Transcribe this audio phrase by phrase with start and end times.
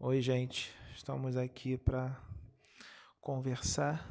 [0.00, 0.72] Oi, gente.
[0.94, 2.16] Estamos aqui para
[3.20, 4.08] conversar.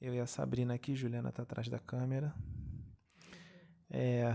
[0.00, 2.32] Eu e a Sabrina aqui, Juliana está atrás da câmera.
[3.90, 4.32] É,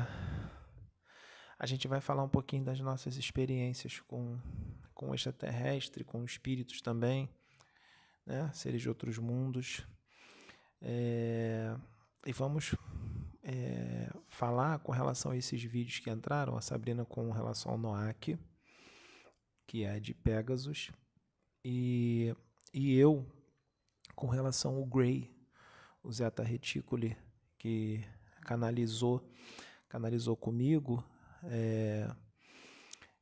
[1.57, 4.37] a gente vai falar um pouquinho das nossas experiências com,
[4.93, 7.29] com extraterrestre, com espíritos também,
[8.25, 8.51] né?
[8.53, 9.87] seres de outros mundos.
[10.81, 11.73] É,
[12.25, 12.75] e vamos
[13.43, 18.37] é, falar com relação a esses vídeos que entraram, a Sabrina com relação ao Noak
[19.73, 20.91] que é de Pegasus,
[21.65, 22.31] e,
[22.71, 23.25] e eu
[24.15, 25.35] com relação ao Gray,
[26.03, 27.17] o Zeta Reticuli,
[27.57, 28.05] que
[28.43, 29.27] canalizou,
[29.89, 31.03] canalizou comigo
[31.45, 32.07] é,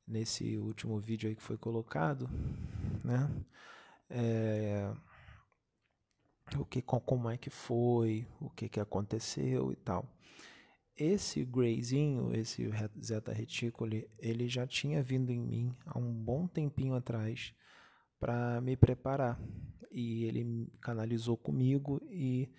[0.05, 2.29] nesse último vídeo aí que foi colocado,
[3.01, 3.31] né?
[4.09, 4.93] É,
[6.57, 10.05] o que, como é que foi, o que, que aconteceu e tal.
[10.95, 12.69] Esse Grayzinho, esse
[13.03, 17.53] Zeta Reticuli, ele já tinha vindo em mim há um bom tempinho atrás
[18.19, 19.41] para me preparar.
[19.91, 22.49] E ele canalizou comigo e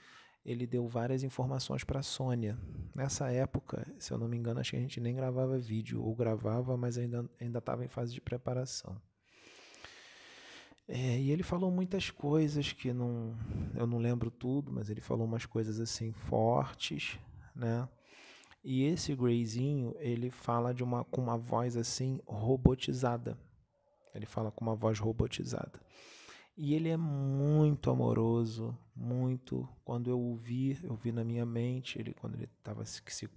[0.45, 2.59] ele deu várias informações para a Sônia.
[2.95, 6.15] Nessa época, se eu não me engano, acho que a gente nem gravava vídeo, ou
[6.15, 9.01] gravava, mas ainda estava em fase de preparação.
[10.89, 13.37] É, e ele falou muitas coisas que não,
[13.75, 17.19] eu não lembro tudo, mas ele falou umas coisas assim fortes,
[17.55, 17.89] né?
[18.65, 23.37] E esse Grayzinho, ele fala de uma com uma voz assim robotizada.
[24.15, 25.81] Ele fala com uma voz robotizada.
[26.57, 29.69] E ele é muito amoroso, muito.
[29.85, 33.29] Quando eu o vi, eu vi na minha mente, ele quando ele estava se, se,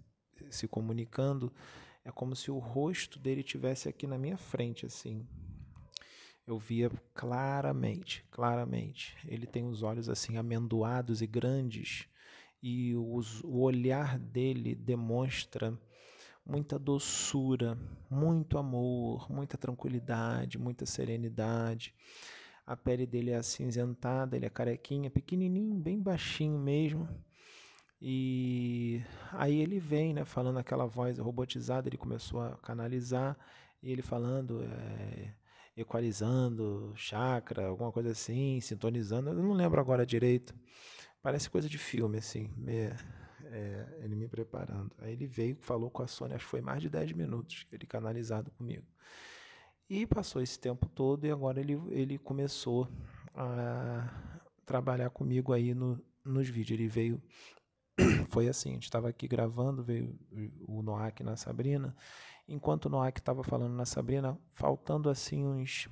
[0.50, 1.52] se comunicando,
[2.04, 5.26] é como se o rosto dele tivesse aqui na minha frente, assim.
[6.46, 9.18] Eu via claramente, claramente.
[9.26, 12.08] Ele tem os olhos assim amendoados e grandes
[12.68, 15.72] e os, o olhar dele demonstra
[16.44, 17.78] muita doçura,
[18.10, 21.94] muito amor, muita tranquilidade, muita serenidade.
[22.66, 27.08] A pele dele é acinzentada, ele é carequinha, pequenininho, bem baixinho mesmo.
[28.02, 29.00] E
[29.32, 33.38] aí ele vem, né, falando aquela voz robotizada, ele começou a canalizar,
[33.84, 35.36] e ele falando, é,
[35.78, 40.56] equalizando, chakra, alguma coisa assim, sintonizando, eu não lembro agora direito.
[41.26, 42.94] Parece coisa de filme, assim, me,
[43.46, 44.92] é, ele me preparando.
[45.00, 47.88] Aí ele veio, falou com a Sônia, acho que foi mais de 10 minutos, ele
[47.88, 48.86] canalizado comigo.
[49.90, 52.88] E passou esse tempo todo e agora ele, ele começou
[53.34, 54.08] a
[54.68, 56.80] trabalhar comigo aí no, nos vídeos.
[56.80, 57.20] Ele veio,
[58.30, 60.16] foi assim, a gente estava aqui gravando, veio
[60.68, 61.96] o Noak na Sabrina.
[62.48, 65.90] Enquanto o Noak estava falando na Sabrina, faltando assim uns,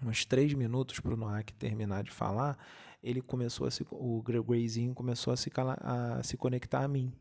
[0.00, 2.56] uns três minutos para o Noak terminar de falar,
[3.02, 7.12] ele começou a se, o Grayzinho começou a se, a se conectar a mim.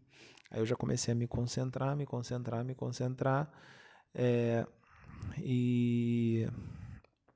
[0.49, 3.51] Aí eu já comecei a me concentrar, me concentrar, me concentrar.
[4.13, 4.65] É,
[5.37, 6.47] e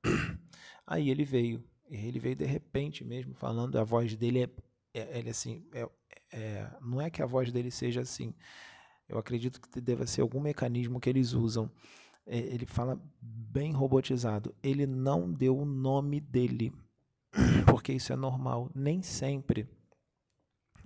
[0.86, 1.62] aí ele veio.
[1.88, 4.50] Ele veio de repente mesmo, falando, a voz dele é,
[4.94, 5.86] é ele assim, é,
[6.32, 8.34] é, não é que a voz dele seja assim.
[9.06, 11.70] Eu acredito que deva ser algum mecanismo que eles usam.
[12.26, 14.54] É, ele fala bem robotizado.
[14.62, 16.72] Ele não deu o nome dele
[17.66, 18.70] porque isso é normal.
[18.74, 19.68] Nem sempre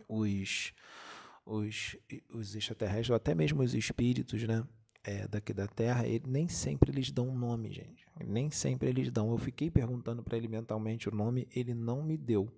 [0.08, 0.72] os,
[1.44, 1.96] os,
[2.32, 4.66] os extraterrestres, ou até mesmo os espíritos, né?
[5.08, 8.04] É, daqui da Terra, ele, nem sempre eles dão um nome, gente.
[8.24, 9.30] Nem sempre eles dão.
[9.30, 12.48] Eu fiquei perguntando para ele mentalmente o nome, ele não me deu.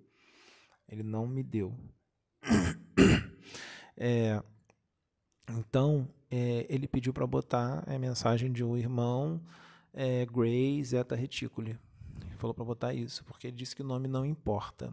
[0.87, 1.75] Ele não me deu.
[4.01, 4.41] É,
[5.49, 9.43] então, é, ele pediu para botar a mensagem de um irmão,
[9.93, 11.77] é, Gray Zeta Reticuli
[12.39, 14.91] falou para botar isso, porque ele disse que o nome não importa.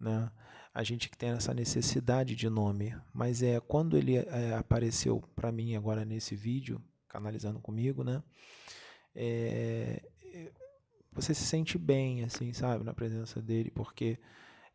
[0.00, 0.30] Né?
[0.72, 5.50] A gente que tem essa necessidade de nome, mas é quando ele é, apareceu para
[5.50, 8.22] mim agora nesse vídeo, canalizando comigo, né?
[9.14, 10.02] É,
[11.12, 14.18] você se sente bem, assim, sabe, na presença dele, porque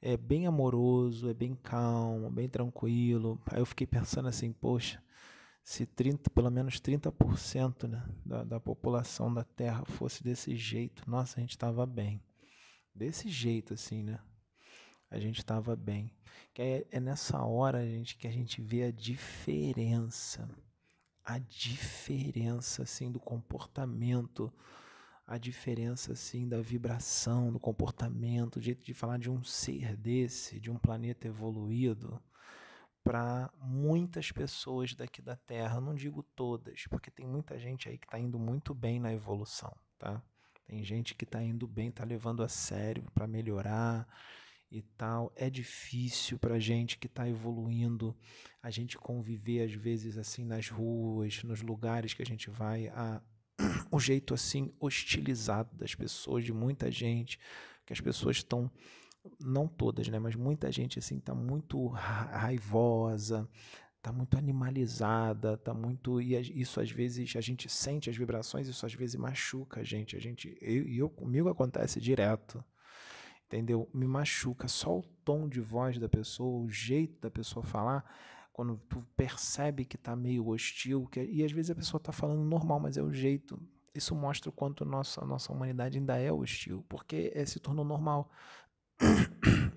[0.01, 3.41] é bem amoroso, é bem calmo, bem tranquilo.
[3.45, 5.01] Aí eu fiquei pensando assim, poxa,
[5.63, 11.39] se 30, pelo menos 30% né, da, da população da Terra fosse desse jeito, nossa,
[11.39, 12.21] a gente estava bem.
[12.93, 14.19] Desse jeito, assim, né?
[15.09, 16.11] A gente estava bem.
[16.53, 20.49] Que é, é nessa hora, gente, que a gente vê a diferença.
[21.23, 24.51] A diferença, assim, do comportamento.
[25.25, 30.59] A diferença, assim, da vibração, do comportamento, o jeito de falar de um ser desse,
[30.59, 32.21] de um planeta evoluído
[33.03, 35.81] para muitas pessoas daqui da Terra.
[35.81, 39.75] não digo todas, porque tem muita gente aí que está indo muito bem na evolução,
[39.99, 40.21] tá?
[40.65, 44.07] Tem gente que está indo bem, está levando a sério para melhorar
[44.71, 45.31] e tal.
[45.35, 48.15] É difícil para gente que está evoluindo,
[48.61, 53.21] a gente conviver às vezes assim nas ruas, nos lugares que a gente vai, a,
[53.91, 57.37] o jeito assim hostilizado das pessoas, de muita gente,
[57.85, 58.71] que as pessoas estão
[59.39, 63.47] não todas, né, mas muita gente assim tá muito raivosa,
[64.01, 68.85] tá muito animalizada, tá muito e isso às vezes a gente sente as vibrações, isso
[68.85, 72.63] às vezes machuca a gente, a gente e eu, eu, comigo acontece direto.
[73.45, 73.87] Entendeu?
[73.93, 78.03] Me machuca só o tom de voz da pessoa, o jeito da pessoa falar,
[78.51, 82.43] quando tu percebe que tá meio hostil, que, e às vezes a pessoa tá falando
[82.43, 83.59] normal, mas é o jeito.
[83.93, 87.85] Isso mostra o quanto nossa, a nossa humanidade ainda é hostil, porque é, se tornou
[87.85, 88.31] normal.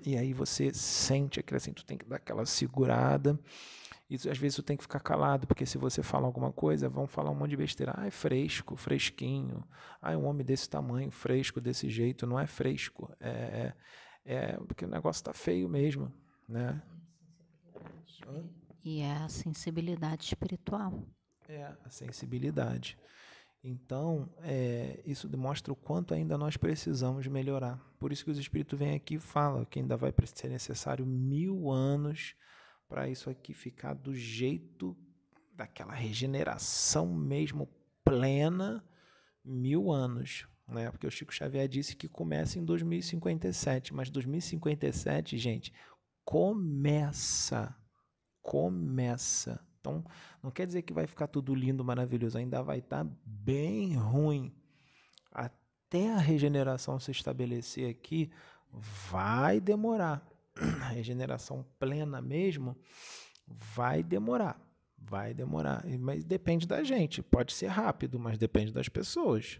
[0.05, 3.39] E aí você sente aquilo assim, tu tem que dar aquela segurada.
[4.09, 7.09] E às vezes tu tem que ficar calado, porque se você fala alguma coisa, vão
[7.09, 7.93] falar um monte de besteira.
[7.97, 9.65] Ah, é fresco, fresquinho.
[10.01, 12.25] Ah, um homem desse tamanho, fresco, desse jeito.
[12.25, 13.13] Não é fresco.
[13.19, 13.73] É,
[14.25, 16.13] é, é porque o negócio tá feio mesmo,
[16.49, 16.81] né?
[18.85, 21.03] E é a sensibilidade espiritual.
[21.49, 22.97] É, a sensibilidade.
[23.63, 27.81] Então, é, isso demonstra o quanto ainda nós precisamos melhorar.
[27.99, 31.71] Por isso que os Espíritos vêm aqui e falam que ainda vai ser necessário mil
[31.71, 32.35] anos
[32.89, 34.97] para isso aqui ficar do jeito
[35.55, 37.69] daquela regeneração mesmo
[38.05, 38.85] plena,
[39.45, 40.47] mil anos.
[40.69, 40.91] Né?
[40.91, 45.73] Porque o Chico Xavier disse que começa em 2057, mas 2057, gente,
[46.25, 47.75] começa.
[48.43, 49.65] Começa.
[49.81, 50.05] Então,
[50.43, 54.55] não quer dizer que vai ficar tudo lindo, maravilhoso, ainda vai estar tá bem ruim.
[55.97, 58.31] Até a regeneração se estabelecer aqui,
[59.11, 60.27] vai demorar.
[60.83, 62.77] A regeneração plena mesmo,
[63.47, 64.61] vai demorar.
[64.99, 65.85] Vai demorar.
[65.99, 67.23] Mas depende da gente.
[67.23, 69.59] Pode ser rápido, mas depende das pessoas.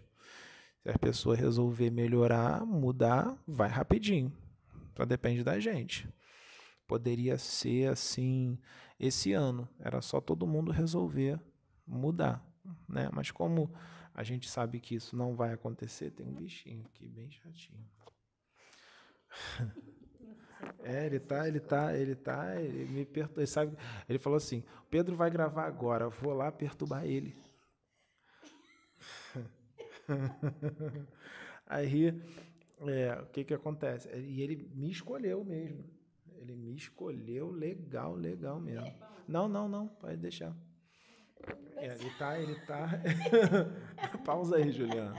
[0.83, 4.31] Se a pessoa resolver melhorar, mudar, vai rapidinho.
[4.93, 6.07] Então depende da gente.
[6.87, 8.59] Poderia ser assim
[8.99, 9.67] esse ano.
[9.79, 11.39] Era só todo mundo resolver
[11.85, 12.45] mudar.
[12.87, 13.09] Né?
[13.11, 13.71] Mas como
[14.17, 17.87] a gente sabe que isso não vai acontecer, tem um bichinho aqui bem chatinho.
[20.83, 23.77] É, ele tá, ele tá, ele tá, ele me perturba, ele sabe,
[24.09, 27.35] ele falou assim, Pedro vai gravar agora, vou lá perturbar ele.
[31.67, 32.19] Aí,
[32.87, 34.09] é, o que que acontece?
[34.17, 35.83] E ele me escolheu mesmo.
[36.37, 38.91] Ele me escolheu legal, legal mesmo.
[39.27, 40.55] Não, não, não, pode deixar.
[41.75, 42.89] É, ele tá, ele tá.
[44.27, 45.15] Pausa aí, Juliana.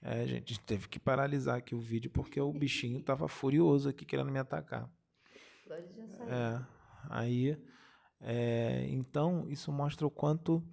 [0.00, 4.30] É, gente, teve que paralisar aqui o vídeo porque o bichinho tava furioso aqui querendo
[4.30, 4.88] me atacar.
[5.68, 6.64] É,
[7.10, 7.60] aí,
[8.20, 10.64] é, então, isso mostra o quanto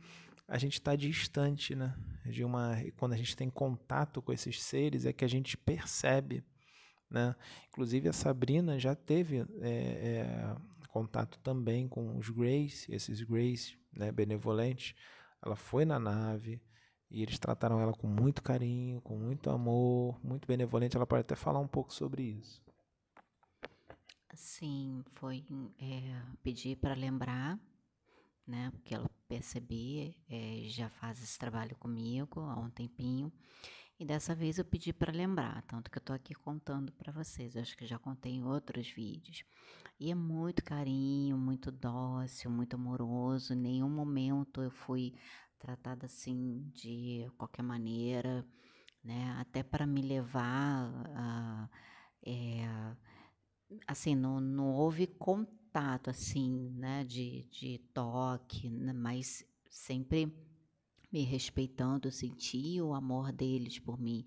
[0.48, 1.98] a gente está distante, né?
[2.24, 6.44] De uma, quando a gente tem contato com esses seres, é que a gente percebe,
[7.10, 7.36] né?
[7.70, 10.56] Inclusive a Sabrina já teve é, é,
[10.90, 14.94] contato também com os Greys, esses Greys, né, benevolentes.
[15.44, 16.62] Ela foi na nave,
[17.10, 20.96] e eles trataram ela com muito carinho, com muito amor, muito benevolente.
[20.96, 22.62] Ela pode até falar um pouco sobre isso.
[24.34, 25.44] Sim, foi
[25.78, 27.60] é, pedir para lembrar,
[28.48, 28.72] né?
[28.72, 33.32] Porque ela percebi, é, já faz esse trabalho comigo há um tempinho.
[34.02, 37.56] E dessa vez eu pedi para lembrar, tanto que eu estou aqui contando para vocês.
[37.56, 39.46] Eu acho que já contei em outros vídeos.
[40.00, 43.54] E é muito carinho, muito dócil, muito amoroso.
[43.54, 45.14] Em nenhum momento eu fui
[45.60, 48.44] tratada assim de qualquer maneira,
[49.04, 49.36] né?
[49.40, 51.70] Até para me levar
[52.26, 52.66] é,
[53.86, 57.04] assim, não, não houve contato assim, né?
[57.04, 58.94] De, de toque, né?
[58.94, 60.51] mas sempre
[61.12, 64.26] me respeitando, eu senti o amor deles por mim.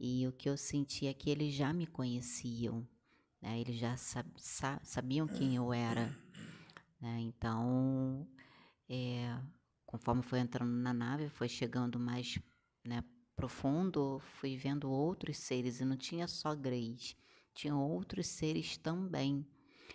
[0.00, 2.86] E o que eu senti é que eles já me conheciam,
[3.40, 3.60] né?
[3.60, 4.28] Eles já sab,
[4.82, 6.16] sabiam quem eu era,
[7.00, 7.20] né?
[7.20, 8.26] Então,
[8.88, 9.38] é,
[9.86, 12.38] conforme foi entrando na nave, foi chegando mais
[12.84, 13.04] né,
[13.36, 17.16] profundo, fui vendo outros seres e não tinha só Greys,
[17.54, 19.46] tinham outros seres também.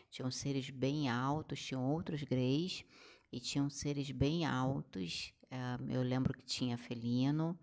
[0.09, 2.85] Tinham seres bem altos, tinham outros Greys
[3.31, 5.33] e tinham seres bem altos.
[5.51, 7.57] Uh, eu lembro que tinha felino,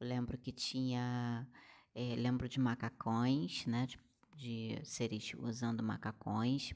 [0.00, 1.46] lembro que tinha,
[1.94, 3.98] é, lembro de macacões, né, de,
[4.36, 6.72] de seres usando macacões.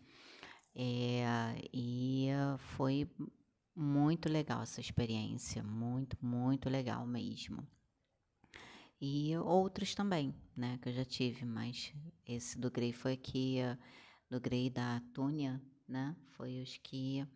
[0.74, 3.08] É, e foi
[3.74, 7.66] muito legal essa experiência, muito, muito legal mesmo.
[9.00, 11.92] E outros também, né, que eu já tive, mas
[12.26, 13.58] esse do Grey foi que
[14.28, 17.26] do Grey da Túnia, né, foi os que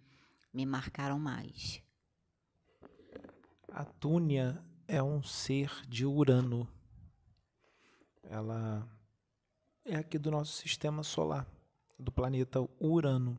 [0.52, 1.80] me marcaram mais.
[3.74, 6.68] A Túnia é um ser de Urano.
[8.22, 8.86] Ela
[9.82, 11.46] é aqui do nosso sistema solar,
[11.98, 13.38] do planeta Urano.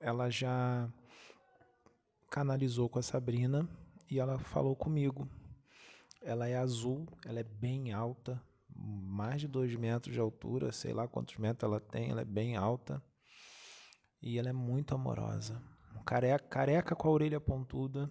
[0.00, 0.88] Ela já
[2.30, 3.68] canalizou com a Sabrina
[4.08, 5.28] e ela falou comigo.
[6.22, 8.40] Ela é azul, ela é bem alta,
[8.72, 12.54] mais de dois metros de altura, sei lá quantos metros ela tem, ela é bem
[12.54, 13.02] alta.
[14.22, 15.60] E ela é muito amorosa.
[16.06, 18.08] Careca, careca com a orelha pontuda,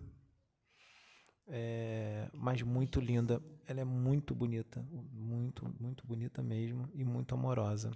[1.48, 3.42] é, mas muito linda.
[3.68, 7.92] Ela é muito bonita, muito, muito bonita mesmo e muito amorosa.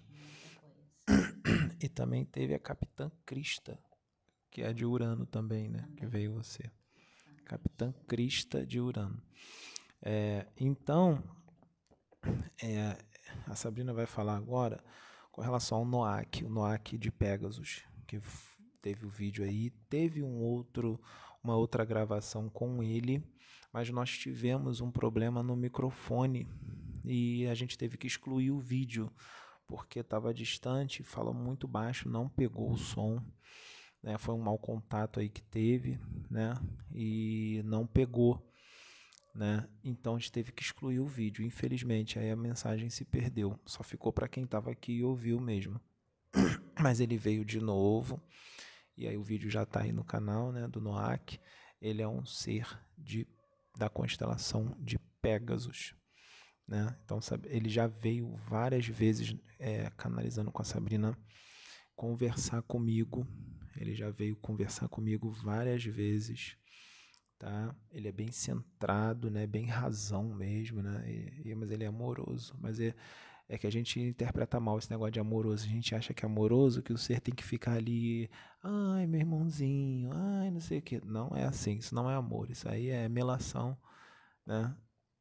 [1.79, 3.77] E também teve a Capitã Crista,
[4.49, 5.87] que é de Urano também, né?
[5.95, 6.71] Que veio você.
[7.45, 9.21] Capitã Crista de Urano.
[10.01, 11.23] É, então,
[12.63, 12.97] é,
[13.45, 14.83] a Sabrina vai falar agora
[15.31, 18.19] com relação ao Noak, o Noak de Pegasus, que
[18.81, 20.99] teve o vídeo aí, teve um outro,
[21.43, 23.21] uma outra gravação com ele,
[23.75, 26.47] mas nós tivemos um problema no microfone
[27.03, 29.11] e a gente teve que excluir o vídeo
[29.67, 33.21] porque estava distante, fala muito baixo, não pegou o som.
[34.01, 34.17] Né?
[34.17, 35.99] Foi um mau contato aí que teve,
[36.31, 36.53] né?
[36.89, 38.49] E não pegou,
[39.35, 39.67] né?
[39.83, 41.43] Então a gente teve que excluir o vídeo.
[41.43, 43.59] Infelizmente, aí a mensagem se perdeu.
[43.65, 45.81] Só ficou para quem estava aqui e ouviu mesmo.
[46.79, 48.23] Mas ele veio de novo.
[48.95, 51.41] E aí o vídeo já está aí no canal, né, do Noak.
[51.81, 52.65] Ele é um ser
[52.97, 53.27] de
[53.77, 55.95] da constelação de Pégasus,
[56.67, 56.97] né?
[57.03, 61.17] Então ele já veio várias vezes é, canalizando com a Sabrina
[61.95, 63.27] conversar comigo.
[63.75, 66.57] Ele já veio conversar comigo várias vezes,
[67.37, 67.75] tá?
[67.91, 69.45] Ele é bem centrado, né?
[69.45, 71.03] Bem razão mesmo, né?
[71.09, 72.55] E, e, mas ele é amoroso.
[72.59, 72.95] Mas é,
[73.47, 75.65] é que a gente interpreta mal esse negócio de amoroso.
[75.65, 78.29] A gente acha que é amoroso, que o ser tem que ficar ali,
[78.63, 81.03] ai, meu irmãozinho, ai, não sei o que.
[81.05, 83.77] Não é assim, isso não é amor, isso aí é melação,
[84.45, 84.75] né?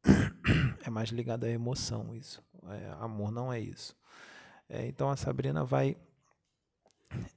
[0.86, 2.42] É mais ligado à emoção isso.
[2.68, 3.96] É, amor não é isso.
[4.68, 5.96] É, então a Sabrina vai,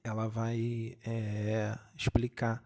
[0.04, 2.62] ela vai é, explicar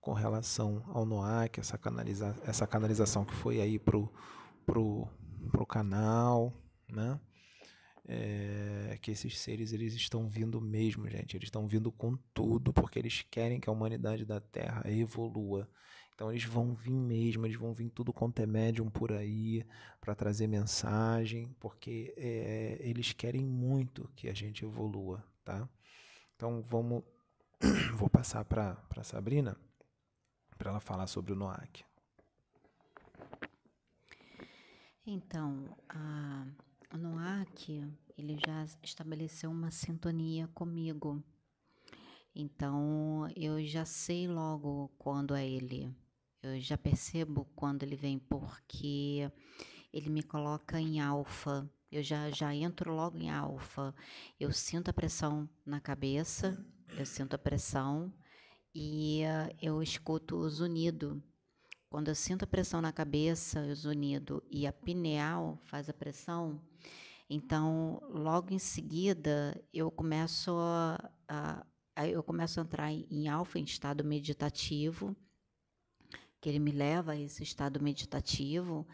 [0.00, 4.12] com relação ao Noak, essa, canaliza, essa canalização que foi aí pro,
[4.64, 5.08] pro,
[5.50, 6.52] pro canal,
[6.88, 7.18] né?
[8.08, 11.36] É, que esses seres eles estão vindo mesmo, gente.
[11.36, 15.68] Eles estão vindo com tudo, porque eles querem que a humanidade da Terra evolua.
[16.14, 19.64] Então eles vão vir mesmo, eles vão vir tudo quanto é médium por aí
[20.00, 25.68] para trazer mensagem, porque é, eles querem muito que a gente evolua, tá?
[26.34, 27.04] Então vamos,
[27.94, 29.56] vou passar para para Sabrina
[30.56, 31.84] para ela falar sobre o Noak.
[35.06, 36.44] Então, a
[36.96, 37.84] no Noak,
[38.16, 41.22] ele já estabeleceu uma sintonia comigo.
[42.34, 45.94] Então, eu já sei logo quando é ele.
[46.42, 49.30] Eu já percebo quando ele vem, porque
[49.92, 51.68] ele me coloca em alfa.
[51.90, 53.94] Eu já, já entro logo em alfa.
[54.38, 56.64] Eu sinto a pressão na cabeça,
[56.96, 58.12] eu sinto a pressão
[58.74, 61.22] e uh, eu escuto o zunido
[61.90, 66.60] quando eu sinto a pressão na cabeça, o zunido e a pineal faz a pressão,
[67.28, 71.64] então logo em seguida eu começo a, a
[72.06, 75.16] eu começo a entrar em alfa, em estado meditativo,
[76.40, 78.86] que ele me leva a esse estado meditativo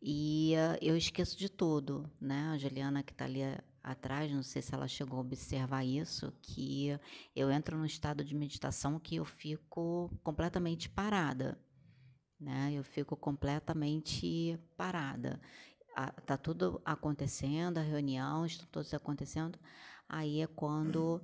[0.00, 2.50] e uh, eu esqueço de tudo, né?
[2.52, 3.40] A Juliana que está ali
[3.82, 6.96] atrás, não sei se ela chegou a observar isso, que
[7.34, 11.58] eu entro num estado de meditação que eu fico completamente parada
[12.42, 12.72] né?
[12.74, 15.40] Eu fico completamente parada.
[16.26, 19.58] Tá tudo acontecendo, a reunião, está tudo acontecendo.
[20.08, 21.22] Aí é quando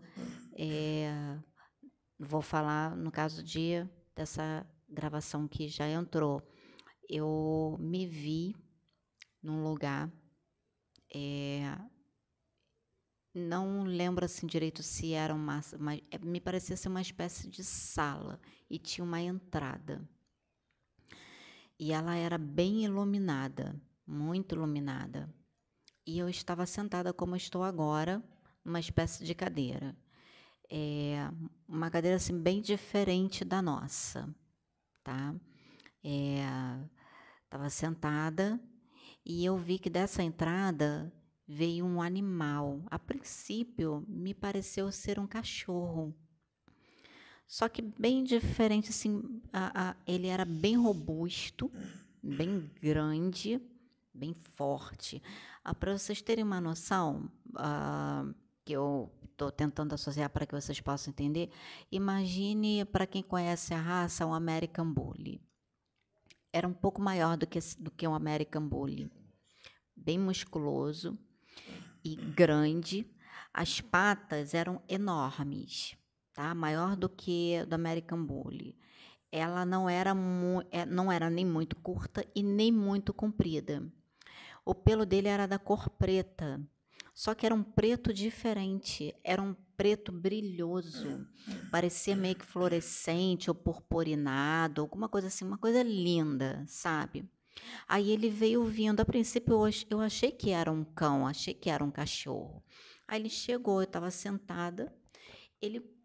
[0.57, 1.39] é,
[2.19, 6.43] vou falar no caso de dessa gravação que já entrou.
[7.09, 8.55] Eu me vi
[9.43, 10.13] num lugar
[11.15, 11.79] é,
[13.35, 18.41] não lembro assim direito se era uma, mas me parecia ser uma espécie de sala
[18.69, 20.07] e tinha uma entrada
[21.79, 25.33] e ela era bem iluminada, muito iluminada.
[26.07, 28.23] E eu estava sentada como estou agora,
[28.65, 29.97] numa espécie de cadeira.
[30.71, 31.31] É,
[31.67, 34.35] uma cadeira assim bem diferente da nossa,
[35.05, 35.35] tá?
[37.45, 38.61] Estava é, sentada
[39.25, 41.13] e eu vi que dessa entrada
[41.47, 42.83] veio um animal.
[42.91, 46.15] A princípio, me pareceu ser um cachorro
[47.49, 51.73] só que bem diferente, assim, a, a, ele era bem robusto,
[52.23, 53.59] bem grande,
[54.13, 55.23] bem forte.
[55.65, 58.27] Ah, para vocês terem uma noção, ah,
[58.67, 61.51] que eu estou tentando associar para que vocês possam entender,
[61.91, 65.41] imagine, para quem conhece a raça, um American Bully.
[66.53, 69.11] Era um pouco maior do que, do que um American Bully.
[69.97, 71.19] Bem musculoso
[72.05, 73.11] e grande.
[73.55, 75.97] As patas eram enormes
[76.39, 76.55] tá?
[76.55, 78.77] Maior do que do American Bully.
[79.33, 80.15] ela não era,
[80.71, 83.83] é, não era nem muito curta e nem muito comprida.
[84.65, 86.61] O pelo dele era da cor preta,
[87.13, 91.27] só que era um preto diferente, era um preto brilhoso,
[91.73, 97.29] parecia meio que fluorescente ou purpurinado, alguma coisa assim, uma coisa linda, sabe?
[97.89, 101.83] Aí ele veio vindo, a princípio eu achei que era um cão, achei que era
[101.83, 102.63] um cachorro.
[103.09, 104.95] Aí ele chegou, eu estava sentada,
[105.61, 105.98] ele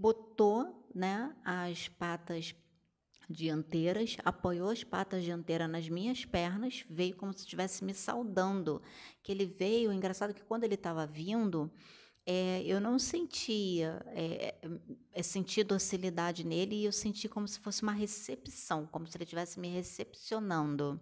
[0.00, 2.54] botou né, as patas
[3.28, 8.80] dianteiras, apoiou as patas dianteiras nas minhas pernas, veio como se estivesse me saudando.
[9.22, 11.70] Que ele veio, engraçado que quando ele estava vindo,
[12.24, 14.54] é, eu não sentia é,
[15.12, 19.24] é, senti docilidade nele e eu senti como se fosse uma recepção, como se ele
[19.24, 20.98] estivesse me recepcionando.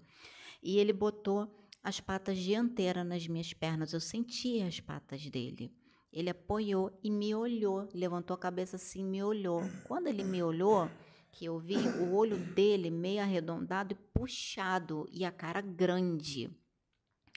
[0.61, 1.49] E ele botou
[1.85, 5.73] as patas dianteiras nas minhas pernas, eu senti as patas dele.
[6.19, 9.63] Ele apoiou e me olhou, levantou a cabeça assim, me olhou.
[9.85, 10.91] Quando ele me olhou,
[11.31, 16.51] que eu vi o olho dele meio arredondado e puxado e a cara grande.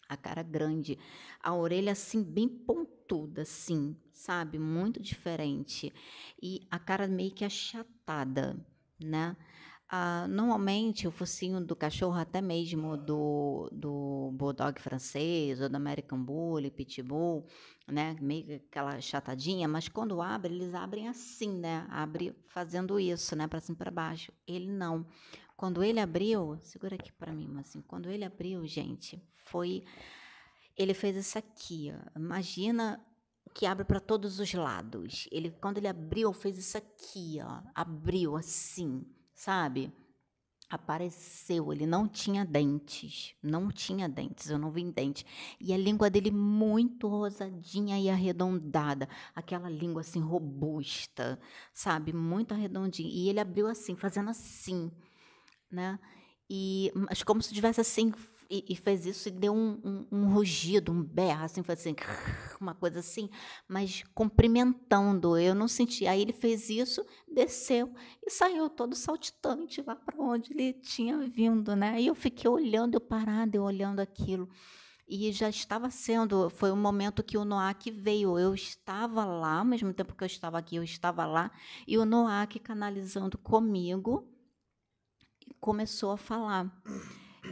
[0.09, 0.97] A cara grande,
[1.39, 4.57] a orelha assim bem pontuda assim, sabe?
[4.57, 5.93] Muito diferente.
[6.41, 8.57] E a cara meio que achatada,
[8.99, 9.37] né?
[9.87, 13.91] Ah, normalmente, o focinho do cachorro, até mesmo do, do
[14.51, 17.45] bulldog francês, ou do American Bully, Pitbull,
[17.87, 18.15] né?
[18.19, 21.87] Meio aquela chatadinha, mas quando abre, eles abrem assim, né?
[21.89, 23.47] Abre fazendo isso, né?
[23.47, 24.31] Para cima para baixo.
[24.47, 25.05] Ele não.
[25.55, 29.83] Quando ele abriu, segura aqui para mim, mas assim, quando ele abriu, gente, foi.
[30.77, 32.19] Ele fez isso aqui, ó.
[32.19, 33.03] Imagina
[33.53, 35.27] que abre para todos os lados.
[35.31, 37.61] Ele, quando ele abriu, fez isso aqui, ó.
[37.75, 39.05] Abriu assim
[39.41, 39.91] sabe?
[40.71, 45.25] Apareceu, ele não tinha dentes, não tinha dentes, eu não vi dente.
[45.59, 51.37] E a língua dele muito rosadinha e arredondada, aquela língua assim robusta,
[51.73, 52.13] sabe?
[52.13, 53.09] Muito arredondinha.
[53.09, 54.89] E ele abriu assim, fazendo assim,
[55.69, 55.99] né?
[56.49, 58.13] E mas como se tivesse assim
[58.51, 61.95] e, e fez isso e deu um, um, um, rugido, um berro, assim, foi assim,
[62.59, 63.29] uma coisa assim,
[63.65, 65.37] mas cumprimentando.
[65.37, 66.05] Eu não senti.
[66.05, 71.73] Aí ele fez isso, desceu e saiu todo saltitante lá para onde ele tinha vindo,
[71.77, 71.91] né?
[71.91, 74.49] Aí eu fiquei olhando, eu parada, eu olhando aquilo.
[75.07, 78.37] E já estava sendo, foi o momento que o Noak veio.
[78.37, 81.51] Eu estava lá, ao mesmo tempo que eu estava aqui, eu estava lá,
[81.87, 84.27] e o Noak canalizando comigo
[85.59, 86.69] começou a falar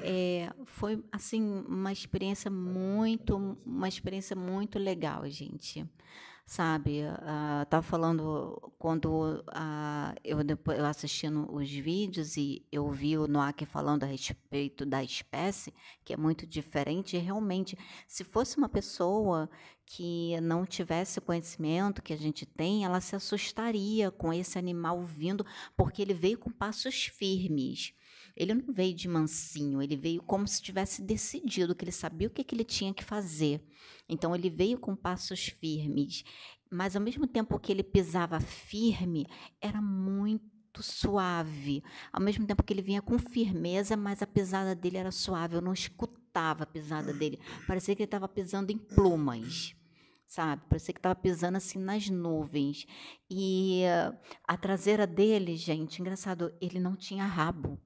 [0.02, 5.86] é, foi assim uma experiência muito, uma experiência muito legal, gente.
[6.46, 13.28] Sabe, uh, tava falando quando uh, eu eu assistindo os vídeos e eu vi o
[13.28, 15.72] Noak falando a respeito da espécie,
[16.04, 17.16] que é muito diferente.
[17.20, 19.48] Realmente, se fosse uma pessoa
[19.86, 25.46] que não tivesse conhecimento que a gente tem, ela se assustaria com esse animal vindo,
[25.78, 27.94] porque ele veio com passos firmes.
[28.40, 32.32] Ele não veio de mansinho, ele veio como se tivesse decidido, que ele sabia o
[32.32, 33.62] que, que ele tinha que fazer.
[34.08, 36.24] Então, ele veio com passos firmes,
[36.72, 39.28] mas ao mesmo tempo que ele pisava firme,
[39.62, 40.50] era muito
[40.82, 41.84] suave.
[42.14, 45.56] Ao mesmo tempo que ele vinha com firmeza, mas a pisada dele era suave.
[45.56, 47.40] Eu não escutava a pisada dele.
[47.68, 49.76] Parecia que ele estava pisando em plumas
[50.30, 50.62] sabe?
[50.70, 52.86] Parecia que estava pisando assim nas nuvens.
[53.30, 53.82] E
[54.48, 57.82] a traseira dele, gente, engraçado, ele não tinha rabo.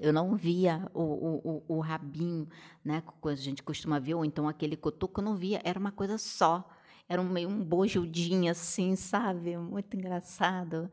[0.00, 2.48] Eu não via o, o, o, o rabinho,
[2.84, 3.02] né?
[3.22, 6.18] Que a gente costuma ver, ou então aquele cotoco, eu não via, era uma coisa
[6.18, 6.68] só.
[7.08, 9.56] Era um, meio um bojudinho assim, sabe?
[9.56, 10.90] Muito engraçado.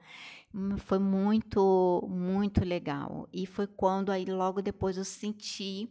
[0.53, 3.27] Hum, foi muito, muito legal.
[3.33, 5.89] E foi quando aí logo depois eu senti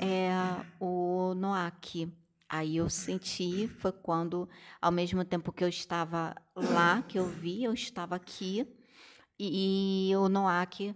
[0.00, 0.30] é,
[0.78, 2.12] o Noak.
[2.48, 4.48] Aí eu senti, foi quando,
[4.80, 8.66] ao mesmo tempo que eu estava lá, que eu vi, eu estava aqui,
[9.38, 10.94] e, e o Noak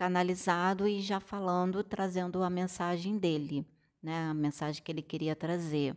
[0.00, 3.66] canalizado e já falando, trazendo a mensagem dele,
[4.02, 4.30] né?
[4.30, 5.94] A mensagem que ele queria trazer.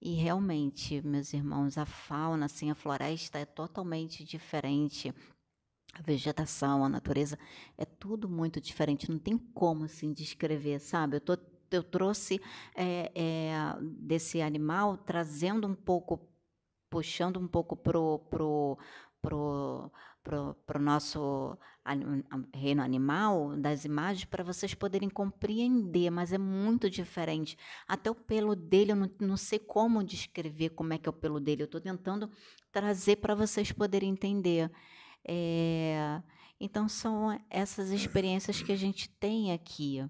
[0.00, 5.14] E realmente, meus irmãos, a fauna, assim, a floresta é totalmente diferente.
[5.92, 7.38] A vegetação, a natureza,
[7.76, 9.10] é tudo muito diferente.
[9.10, 11.16] Não tem como, assim, descrever, sabe?
[11.16, 11.36] Eu, tô,
[11.70, 12.40] eu trouxe
[12.74, 13.52] é, é,
[14.00, 16.26] desse animal, trazendo um pouco,
[16.88, 18.78] puxando um pouco pro, pro,
[19.20, 19.92] pro
[20.24, 21.56] para o nosso
[22.54, 27.58] reino animal, das imagens, para vocês poderem compreender, mas é muito diferente.
[27.86, 31.12] Até o pelo dele, eu não, não sei como descrever como é que é o
[31.12, 32.30] pelo dele, eu estou tentando
[32.72, 34.70] trazer para vocês poderem entender.
[35.26, 36.22] É,
[36.58, 40.02] então, são essas experiências que a gente tem aqui,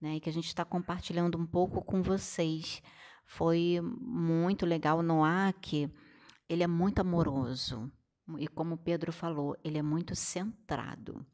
[0.00, 2.82] né, que a gente está compartilhando um pouco com vocês.
[3.26, 5.00] Foi muito legal.
[5.00, 5.02] O
[6.48, 7.92] ele é muito amoroso
[8.36, 11.24] e como Pedro falou, ele é muito centrado.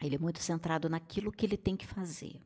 [0.00, 2.40] Ele é muito centrado naquilo que ele tem que fazer.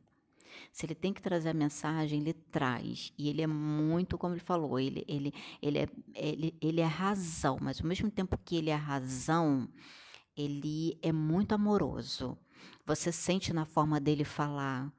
[0.71, 3.13] Se ele tem que trazer a mensagem, ele traz.
[3.17, 7.57] E ele é muito, como ele falou, ele, ele, ele, é, ele, ele é razão,
[7.61, 9.69] mas ao mesmo tempo que ele é razão,
[10.35, 12.37] ele é muito amoroso.
[12.85, 14.91] Você sente na forma dele falar.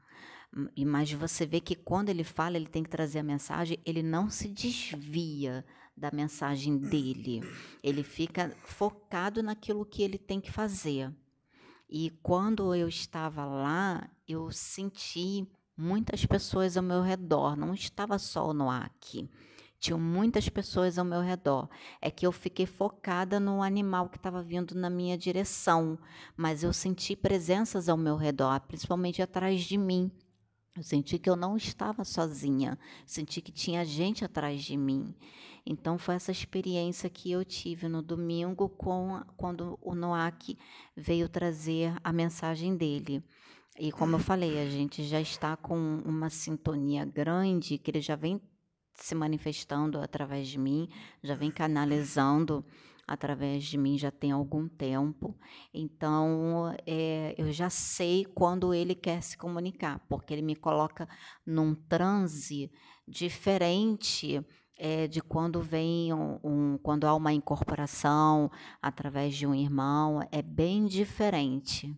[0.86, 4.28] Mas você vê que quando ele fala, ele tem que trazer a mensagem, ele não
[4.28, 5.64] se desvia
[6.00, 7.42] da mensagem dele.
[7.82, 11.14] Ele fica focado naquilo que ele tem que fazer.
[11.88, 18.52] E quando eu estava lá, eu senti muitas pessoas ao meu redor, não estava só
[18.54, 19.28] no aqui.
[19.78, 21.68] Tinham muitas pessoas ao meu redor.
[22.00, 25.98] É que eu fiquei focada no animal que estava vindo na minha direção,
[26.36, 30.12] mas eu senti presenças ao meu redor, principalmente atrás de mim.
[30.76, 35.14] Eu senti que eu não estava sozinha, senti que tinha gente atrás de mim.
[35.64, 40.58] Então foi essa experiência que eu tive no domingo com quando o Noak
[40.96, 43.22] veio trazer a mensagem dele.
[43.78, 48.16] E como eu falei, a gente já está com uma sintonia grande, que ele já
[48.16, 48.40] vem
[48.94, 50.88] se manifestando através de mim,
[51.22, 52.64] já vem canalizando
[53.10, 55.36] através de mim já tem algum tempo.
[55.74, 61.08] Então, é, eu já sei quando ele quer se comunicar, porque ele me coloca
[61.44, 62.70] num transe
[63.08, 64.40] diferente
[64.80, 70.40] é, de quando vem um, um, quando há uma incorporação através de um irmão, é
[70.40, 71.94] bem diferente.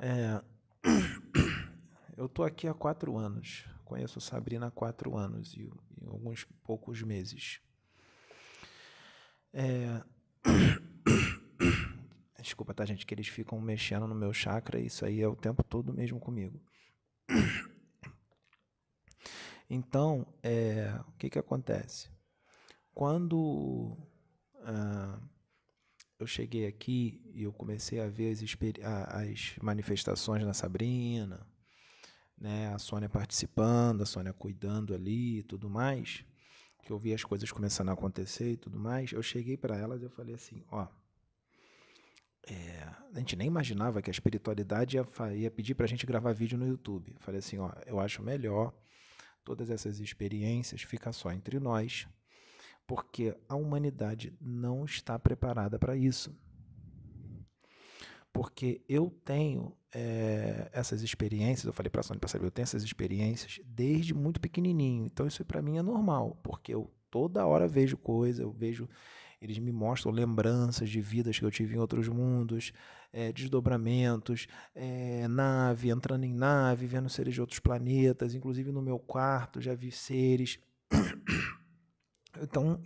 [0.00, 0.42] É,
[2.16, 3.64] eu estou aqui há quatro anos.
[3.84, 7.60] Conheço Sabrina há quatro anos e, e alguns poucos meses.
[9.52, 10.02] É...
[12.42, 15.62] Desculpa, tá, gente, que eles ficam mexendo no meu chakra, isso aí é o tempo
[15.62, 16.60] todo mesmo comigo.
[19.74, 22.10] Então, é, o que, que acontece?
[22.92, 23.96] Quando
[24.66, 25.18] ah,
[26.18, 28.42] eu cheguei aqui e eu comecei a ver as,
[29.08, 31.46] as manifestações na Sabrina,
[32.36, 36.22] né, a Sônia participando, a Sônia cuidando ali e tudo mais,
[36.84, 40.02] que eu vi as coisas começando a acontecer e tudo mais, eu cheguei para elas
[40.02, 40.86] e eu falei assim, ó,
[42.46, 46.34] é, a gente nem imaginava que a espiritualidade ia, ia pedir para a gente gravar
[46.34, 47.14] vídeo no YouTube.
[47.20, 48.74] Falei assim, ó, eu acho melhor
[49.44, 52.06] todas essas experiências ficar só entre nós,
[52.86, 56.34] porque a humanidade não está preparada para isso.
[58.32, 62.64] Porque eu tenho é, essas experiências, eu falei para a Sônia para saber, eu tenho
[62.64, 65.04] essas experiências desde muito pequenininho.
[65.06, 68.88] Então isso para mim é normal, porque eu toda hora vejo coisa, eu vejo
[69.42, 72.72] eles me mostram lembranças de vidas que eu tive em outros mundos,
[73.12, 79.00] é, desdobramentos, é, nave, entrando em nave, vendo seres de outros planetas, inclusive no meu
[79.00, 80.58] quarto já vi seres.
[82.40, 82.80] Então,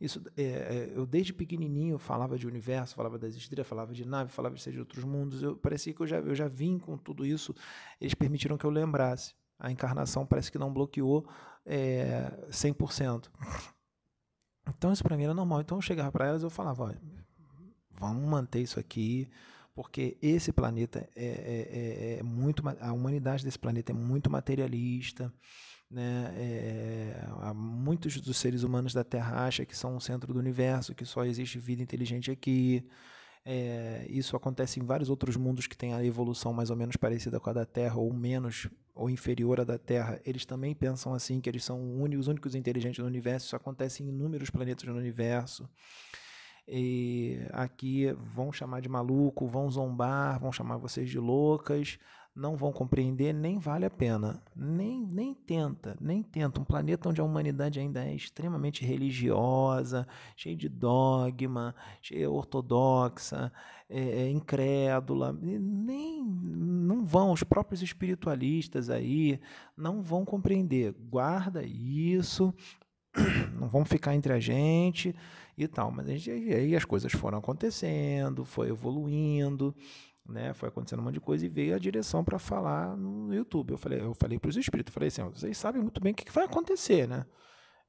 [0.00, 4.54] isso, é, eu desde pequenininho falava de universo, falava das estrelas, falava de nave, falava
[4.54, 5.42] de seres de outros mundos.
[5.42, 7.54] Eu parecia que eu já, eu já vim com tudo isso.
[8.00, 9.34] Eles permitiram que eu lembrasse.
[9.58, 11.28] A encarnação parece que não bloqueou
[11.66, 13.28] é, 100%.
[14.76, 15.60] Então, isso para mim era normal.
[15.60, 17.00] Então, eu chegava para elas e eu falava: olha,
[17.92, 19.28] vamos manter isso aqui,
[19.74, 22.62] porque esse planeta é, é, é, é muito.
[22.80, 25.32] A humanidade desse planeta é muito materialista.
[25.90, 26.34] Né?
[26.36, 31.04] É, muitos dos seres humanos da Terra acham que são o centro do universo, que
[31.04, 32.86] só existe vida inteligente aqui.
[33.50, 37.40] É, isso acontece em vários outros mundos que têm a evolução mais ou menos parecida
[37.40, 40.20] com a da Terra, ou menos ou inferior à da Terra.
[40.26, 43.46] Eles também pensam assim, que eles são os únicos inteligentes do universo.
[43.46, 45.66] Isso acontece em inúmeros planetas no universo.
[46.68, 51.98] E aqui vão chamar de maluco, vão zombar, vão chamar vocês de loucas,
[52.38, 54.40] não vão compreender, nem vale a pena.
[54.54, 56.60] Nem, nem tenta, nem tenta.
[56.60, 63.52] Um planeta onde a humanidade ainda é extremamente religiosa, cheia de dogma, cheia ortodoxa,
[63.90, 69.40] é, é, incrédula, nem não vão, os próprios espiritualistas aí
[69.76, 70.94] não vão compreender.
[71.10, 72.54] Guarda isso,
[73.58, 75.12] não vamos ficar entre a gente
[75.56, 75.90] e tal.
[75.90, 79.74] Mas aí as coisas foram acontecendo, foi evoluindo
[80.28, 80.52] né?
[80.52, 83.70] Foi acontecendo um monte de coisa e veio a direção para falar no YouTube.
[83.70, 86.30] Eu falei, eu falei para os espíritos, falei assim, vocês sabem muito bem o que
[86.30, 87.24] vai acontecer, né?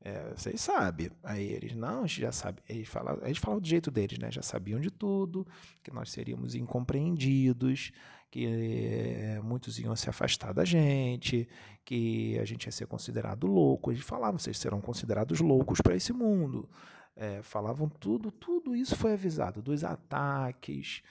[0.02, 1.12] É, vocês sabem.
[1.24, 2.62] Aí eles, não, a gente já sabe.
[2.70, 4.32] Eles falavam, eles falavam do jeito deles, né?
[4.32, 5.46] Já sabiam de tudo,
[5.84, 7.92] que nós seríamos incompreendidos,
[8.32, 11.50] que é, muitos iam se afastar da gente,
[11.84, 13.92] que a gente ia ser considerado louco.
[13.92, 16.70] Eles falavam, vocês serão considerados loucos para esse mundo.
[17.16, 21.02] É, falavam tudo, tudo isso foi avisado, dos ataques,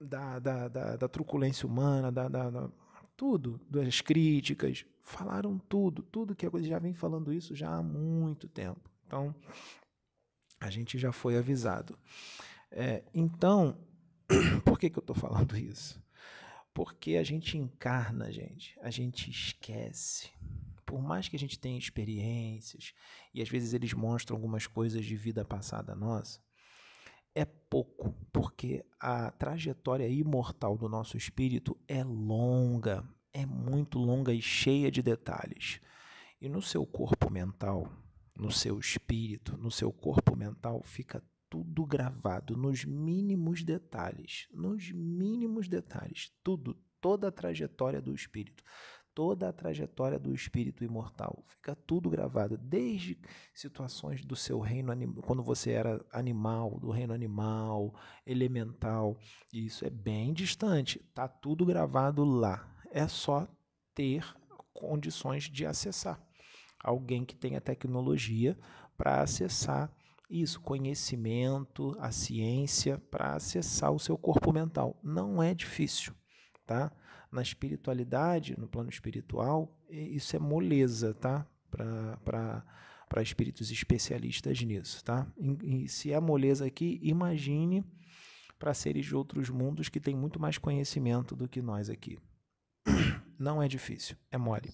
[0.00, 2.70] da, da, da, da truculência humana, da, da, da,
[3.16, 7.82] tudo, das críticas, falaram tudo, tudo que a coisa já vem falando isso já há
[7.82, 8.90] muito tempo.
[9.06, 9.34] Então,
[10.60, 11.98] a gente já foi avisado.
[12.70, 13.76] É, então,
[14.64, 16.00] por que, que eu estou falando isso?
[16.72, 20.30] Porque a gente encarna, gente, a gente esquece.
[20.86, 22.94] Por mais que a gente tenha experiências,
[23.34, 26.40] e às vezes eles mostram algumas coisas de vida passada nossa,
[27.34, 34.40] é pouco, porque a trajetória imortal do nosso espírito é longa, é muito longa e
[34.40, 35.80] cheia de detalhes.
[36.40, 37.90] E no seu corpo mental,
[38.36, 45.68] no seu espírito, no seu corpo mental, fica tudo gravado nos mínimos detalhes, nos mínimos
[45.68, 48.62] detalhes, tudo, toda a trajetória do espírito,
[49.18, 53.18] toda a trajetória do espírito imortal, fica tudo gravado, desde
[53.52, 57.92] situações do seu reino quando você era animal, do reino animal,
[58.24, 59.18] elemental,
[59.52, 62.72] isso é bem distante, tá tudo gravado lá.
[62.92, 63.48] É só
[63.92, 64.24] ter
[64.72, 66.24] condições de acessar.
[66.78, 68.56] Alguém que tenha tecnologia
[68.96, 69.92] para acessar
[70.30, 74.96] isso, conhecimento, a ciência para acessar o seu corpo mental.
[75.02, 76.14] Não é difícil,
[76.64, 76.92] tá?
[77.30, 81.46] Na espiritualidade, no plano espiritual, isso é moleza, tá?
[81.70, 85.26] Para espíritos especialistas nisso, tá?
[85.38, 87.84] E, e se é moleza aqui, imagine
[88.58, 92.18] para seres de outros mundos que têm muito mais conhecimento do que nós aqui.
[93.38, 94.72] Não é difícil, é mole.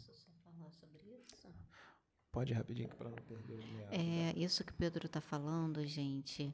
[2.32, 6.52] Pode ir rapidinho para não perder o É, isso que o Pedro está falando, gente,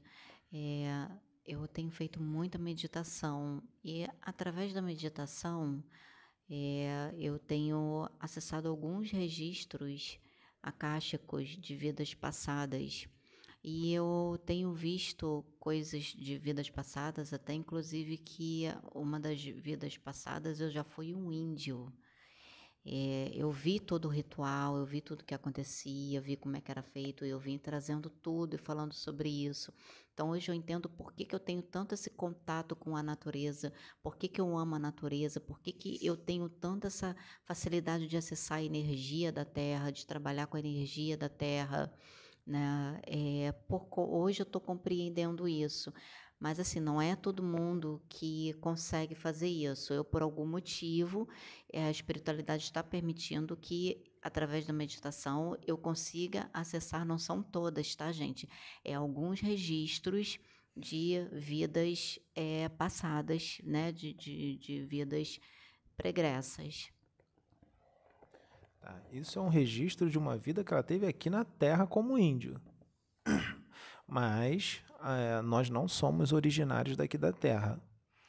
[0.52, 1.08] é,
[1.50, 5.82] eu tenho feito muita meditação e através da meditação
[6.48, 10.16] é, eu tenho acessado alguns registros
[10.62, 13.08] acásticos de vidas passadas
[13.64, 20.60] e eu tenho visto coisas de vidas passadas, até inclusive que uma das vidas passadas
[20.60, 21.92] eu já fui um índio.
[22.84, 26.60] É, eu vi todo o ritual, eu vi tudo que acontecia, eu vi como é
[26.62, 29.72] que era feito, eu vim trazendo tudo e falando sobre isso.
[30.14, 33.72] Então hoje eu entendo por que, que eu tenho tanto esse contato com a natureza,
[34.02, 37.14] por que, que eu amo a natureza, por que, que eu tenho tanta essa
[37.44, 41.92] facilidade de acessar a energia da terra, de trabalhar com a energia da terra.
[42.46, 43.00] Né?
[43.06, 45.92] É, por, hoje eu estou compreendendo isso.
[46.40, 49.92] Mas assim, não é todo mundo que consegue fazer isso.
[49.92, 51.28] Eu, por algum motivo,
[51.70, 57.94] eh, a espiritualidade está permitindo que, através da meditação, eu consiga acessar, não são todas,
[57.94, 58.48] tá, gente?
[58.82, 60.40] É alguns registros
[60.74, 63.92] de vidas é, passadas, né?
[63.92, 65.38] De, de, de vidas
[65.94, 66.90] pregressas.
[68.80, 72.16] Tá, isso é um registro de uma vida que ela teve aqui na Terra como
[72.16, 72.58] índio.
[74.08, 77.80] Mas é, nós não somos originários daqui da Terra.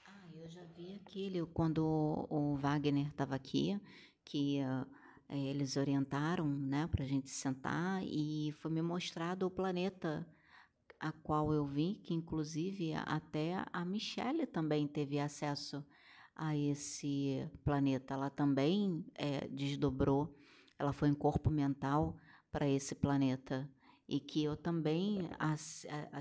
[0.08, 1.86] Ah, eu já vi aquele, quando
[2.30, 3.80] o Wagner estava aqui,
[4.24, 4.88] que uh,
[5.36, 10.26] eles orientaram né, para a gente sentar e foi me mostrado o planeta
[11.00, 15.84] a qual eu vi, que inclusive até a Michelle também teve acesso
[16.36, 18.14] a esse planeta.
[18.14, 20.34] Ela também é, desdobrou,
[20.78, 22.16] ela foi em corpo mental
[22.52, 23.68] para esse planeta
[24.12, 25.30] e que eu também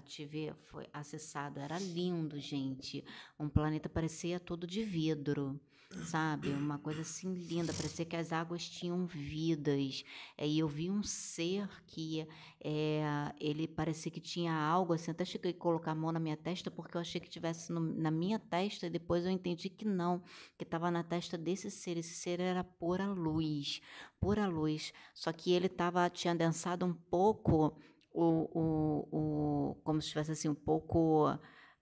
[0.04, 1.58] tive foi acessado.
[1.58, 3.04] Era lindo, gente.
[3.36, 6.50] Um planeta parecia todo de vidro sabe?
[6.50, 10.04] Uma coisa assim linda, parecia que as águas tinham vidas.
[10.36, 12.26] É, e eu vi um ser que
[12.60, 13.02] é,
[13.40, 16.70] ele parecia que tinha algo, assim, até cheguei a colocar a mão na minha testa,
[16.70, 20.22] porque eu achei que tivesse no, na minha testa, e depois eu entendi que não,
[20.56, 21.96] que estava na testa desse ser.
[21.96, 23.80] Esse ser era pura luz,
[24.20, 24.92] pura luz.
[25.12, 27.76] Só que ele tava, tinha densado um pouco,
[28.12, 31.32] o, o, o, como se tivesse assim, um pouco.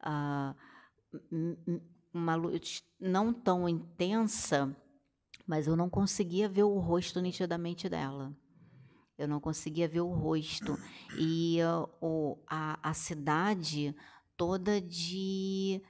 [0.00, 0.68] Uh,
[2.18, 4.76] uma luz não tão intensa,
[5.46, 8.36] mas eu não conseguia ver o rosto nitidamente dela.
[9.16, 10.78] Eu não conseguia ver o rosto.
[11.18, 13.94] E uh, o, a, a cidade
[14.36, 15.82] toda de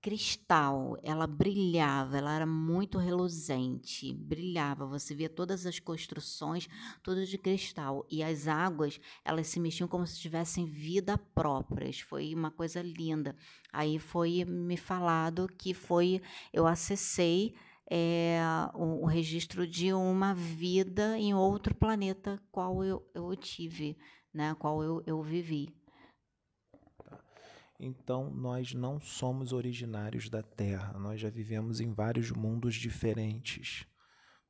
[0.00, 6.68] cristal, ela brilhava, ela era muito reluzente, brilhava, você via todas as construções,
[7.02, 12.34] tudo de cristal, e as águas, elas se mexiam como se tivessem vida própria, foi
[12.34, 13.36] uma coisa linda.
[13.72, 17.54] Aí foi me falado que foi, eu acessei
[17.90, 18.40] é,
[18.74, 23.98] o, o, registro de uma vida em outro planeta qual eu, eu tive,
[24.32, 25.74] né, qual eu, eu vivi.
[27.82, 33.86] Então, nós não somos originários da Terra, nós já vivemos em vários mundos diferentes,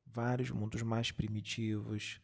[0.04, 2.20] vários mundos mais primitivos,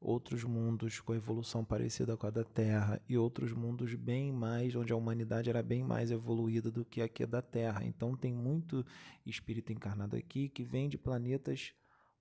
[0.00, 4.92] outros mundos com evolução parecida com a da Terra e outros mundos bem mais onde
[4.92, 7.84] a humanidade era bem mais evoluída do que aqui da Terra.
[7.84, 8.86] Então tem muito
[9.24, 11.72] espírito encarnado aqui que vem de planetas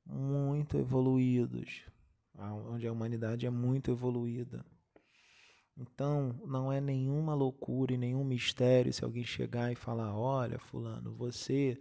[0.04, 1.84] muito evoluídos,
[2.72, 4.66] onde a humanidade é muito evoluída.
[5.78, 11.14] Então, não é nenhuma loucura e nenhum mistério se alguém chegar e falar: olha, Fulano,
[11.14, 11.78] você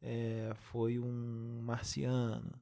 [0.00, 2.52] é, foi um marciano,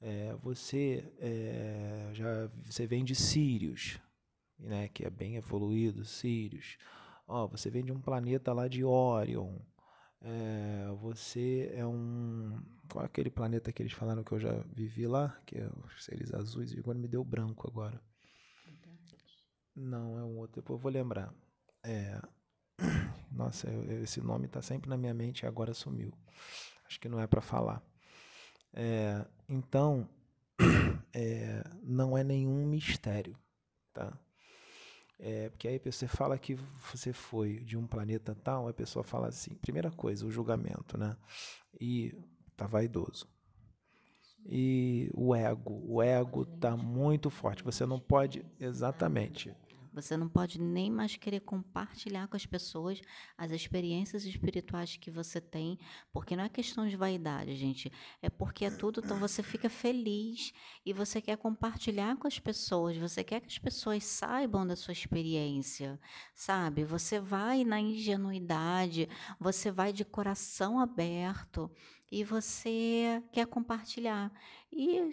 [0.00, 3.98] é, você é, já você vem de Sírios,
[4.58, 6.76] né, que é bem evoluído, Sírios.
[7.26, 9.58] Ó, você vem de um planeta lá de Orion.
[11.00, 12.60] Você é um.
[12.90, 15.40] Qual é aquele planeta que eles falaram que eu já vivi lá?
[15.46, 18.00] Que é os seres azuis, agora me deu branco agora.
[19.80, 20.60] Não, é um outro.
[20.60, 21.32] Depois eu vou lembrar.
[21.82, 22.20] É...
[23.32, 23.68] Nossa,
[24.02, 26.12] esse nome está sempre na minha mente e agora sumiu.
[26.86, 27.82] Acho que não é para falar.
[28.74, 29.24] É...
[29.48, 30.08] Então,
[31.14, 31.64] é...
[31.82, 33.36] não é nenhum mistério,
[33.92, 34.12] tá?
[35.22, 36.54] É, porque aí você fala que
[36.90, 41.14] você foi de um planeta tal, a pessoa fala assim, primeira coisa, o julgamento, né?
[41.78, 42.14] E
[42.56, 43.28] tá vaidoso.
[44.46, 47.62] E o ego, o ego tá muito forte.
[47.62, 49.54] Você não pode, exatamente.
[49.92, 53.00] Você não pode nem mais querer compartilhar com as pessoas
[53.36, 55.78] as experiências espirituais que você tem,
[56.12, 57.90] porque não é questão de vaidade, gente.
[58.22, 60.52] É porque é tudo, então você fica feliz
[60.84, 64.92] e você quer compartilhar com as pessoas, você quer que as pessoas saibam da sua
[64.92, 65.98] experiência,
[66.34, 66.84] sabe?
[66.84, 71.70] Você vai na ingenuidade, você vai de coração aberto
[72.10, 74.32] e você quer compartilhar.
[74.72, 75.10] E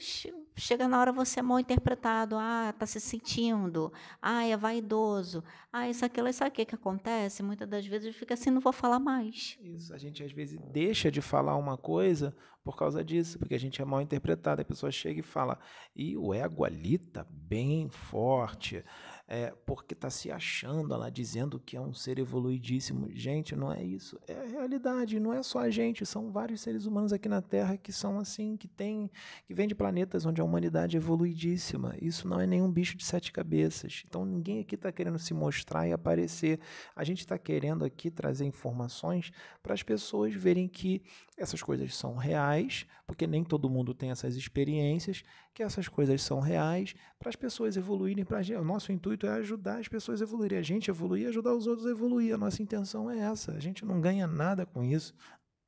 [0.56, 5.90] chega na hora você é mal interpretado, ah, tá se sentindo, ah, é vaidoso, ah,
[5.90, 7.42] isso, aquilo, sabe o que, acontece?
[7.42, 9.58] Muitas das vezes fica assim, não vou falar mais.
[9.62, 13.60] Isso, a gente às vezes deixa de falar uma coisa por causa disso, porque a
[13.60, 15.58] gente é mal interpretado, a pessoa chega e fala,
[15.96, 18.84] e o ego ali tá bem forte,
[19.28, 23.10] é, porque está se achando lá, dizendo que é um ser evoluidíssimo.
[23.12, 24.18] Gente, não é isso.
[24.26, 27.76] É a realidade, não é só a gente, são vários seres humanos aqui na Terra
[27.76, 29.12] que são assim, que tem,
[29.46, 31.96] que vêm de planetas onde a humanidade é evoluidíssima.
[32.02, 34.04] Isso não é nenhum bicho de sete cabeças.
[34.08, 36.60] Então ninguém aqui está querendo se mostrar e aparecer.
[36.96, 41.02] A gente está querendo aqui trazer informações para as pessoas verem que
[41.38, 46.40] essas coisas são reais, porque nem todo mundo tem essas experiências, que essas coisas são
[46.40, 48.26] reais, para as pessoas evoluírem.
[48.42, 48.60] Gente.
[48.60, 51.66] O nosso intuito é ajudar as pessoas a evoluírem, a gente evoluir e ajudar os
[51.66, 52.34] outros a evoluir.
[52.34, 53.54] A nossa intenção é essa.
[53.54, 55.16] A gente não ganha nada com isso.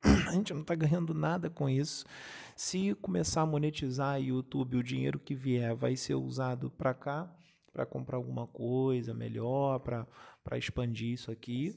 [0.30, 2.06] A gente não está ganhando nada com isso.
[2.56, 7.30] Se começar a monetizar YouTube, o dinheiro que vier vai ser usado para cá,
[7.74, 11.76] para comprar alguma coisa melhor, para expandir isso aqui,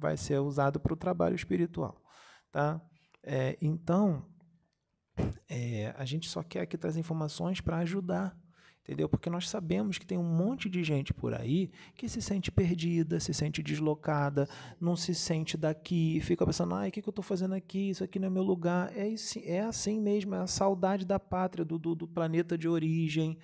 [0.00, 2.02] vai ser usado para o trabalho espiritual.
[2.50, 2.80] Tá?
[3.22, 4.26] É, então,
[5.48, 8.36] é, a gente só quer aqui trazer informações para ajudar,
[8.82, 9.08] entendeu?
[9.08, 13.20] Porque nós sabemos que tem um monte de gente por aí que se sente perdida,
[13.20, 14.48] se sente deslocada,
[14.80, 17.90] não se sente daqui, fica pensando, ai, o que, que eu estou fazendo aqui?
[17.90, 18.92] Isso aqui não é meu lugar.
[18.96, 19.14] É,
[19.44, 23.38] é assim mesmo, é a saudade da pátria, do, do, do planeta de origem,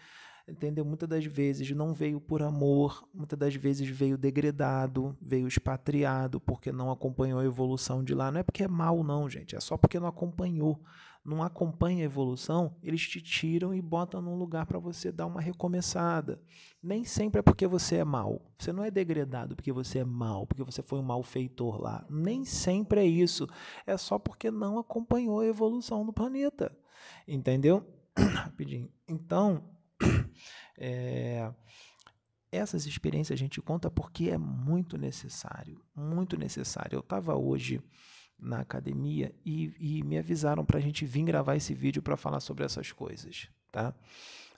[0.49, 0.85] entendeu?
[0.85, 6.73] Muitas das vezes não veio por amor, muitas das vezes veio degradado, veio expatriado porque
[6.73, 8.33] não acompanhou a evolução de lá.
[8.33, 10.81] Não é porque é mal, não, gente, é só porque não acompanhou.
[11.29, 15.43] Não acompanha a evolução, eles te tiram e botam num lugar para você dar uma
[15.43, 16.41] recomeçada.
[16.83, 18.41] Nem sempre é porque você é mal.
[18.59, 22.03] Você não é degradado porque você é mal, porque você foi um malfeitor lá.
[22.09, 23.47] Nem sempre é isso.
[23.87, 26.75] É só porque não acompanhou a evolução do planeta.
[27.27, 27.87] Entendeu?
[28.17, 28.91] Rapidinho.
[29.07, 29.63] Então,
[30.79, 31.53] é,
[32.51, 36.97] essas experiências a gente conta porque é muito necessário, muito necessário.
[36.97, 37.83] Eu estava hoje
[38.39, 42.41] na academia e, e me avisaram para a gente vir gravar esse vídeo para falar
[42.41, 43.95] sobre essas coisas, tá?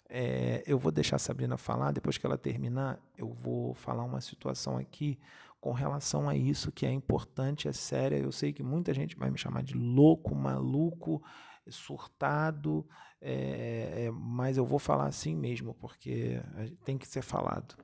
[0.08, 4.20] É, eu vou deixar a Sabrina falar, depois que ela terminar, eu vou falar uma
[4.20, 5.18] situação aqui
[5.60, 8.16] com relação a isso que é importante, é séria.
[8.16, 11.22] Eu sei que muita gente vai me chamar de louco, maluco,
[11.68, 12.84] surtado,
[13.20, 16.42] é, é, mas eu vou falar assim mesmo, porque
[16.84, 17.76] tem que ser falado.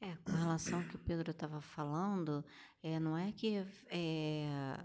[0.00, 2.44] É, com relação ao que o Pedro estava falando,
[2.82, 4.78] é, não é que é,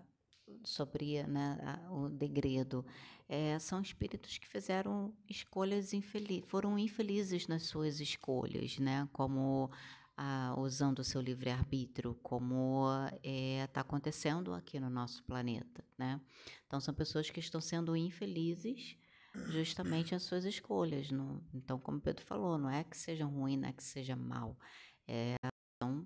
[0.63, 1.57] sobre né,
[1.89, 2.85] o degredo,
[3.27, 9.69] é, são espíritos que fizeram escolhas infelizes, foram infelizes nas suas escolhas, né, como
[10.21, 15.81] ah, usando o seu livre-arbítrio, como está é, tá acontecendo aqui no nosso planeta.
[15.97, 16.19] Né?
[16.67, 18.97] Então, são pessoas que estão sendo infelizes
[19.47, 21.09] justamente as suas escolhas.
[21.09, 21.41] Não?
[21.53, 24.57] Então, como Pedro falou, não é que seja ruim, não é que seja mal.
[25.07, 25.35] É,
[25.77, 26.05] então,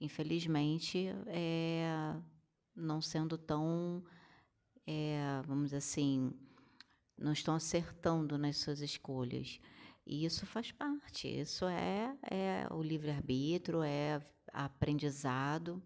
[0.00, 2.16] infelizmente, é,
[2.74, 4.02] não sendo tão,
[4.86, 6.32] é, vamos dizer assim,
[7.18, 9.60] não estão acertando nas suas escolhas.
[10.06, 14.20] E isso faz parte, isso é, é o livre-arbítrio, é
[14.52, 15.82] aprendizado.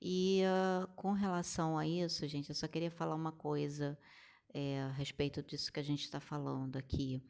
[0.00, 3.96] E uh, com relação a isso, gente, eu só queria falar uma coisa
[4.52, 7.22] é, a respeito disso que a gente está falando aqui.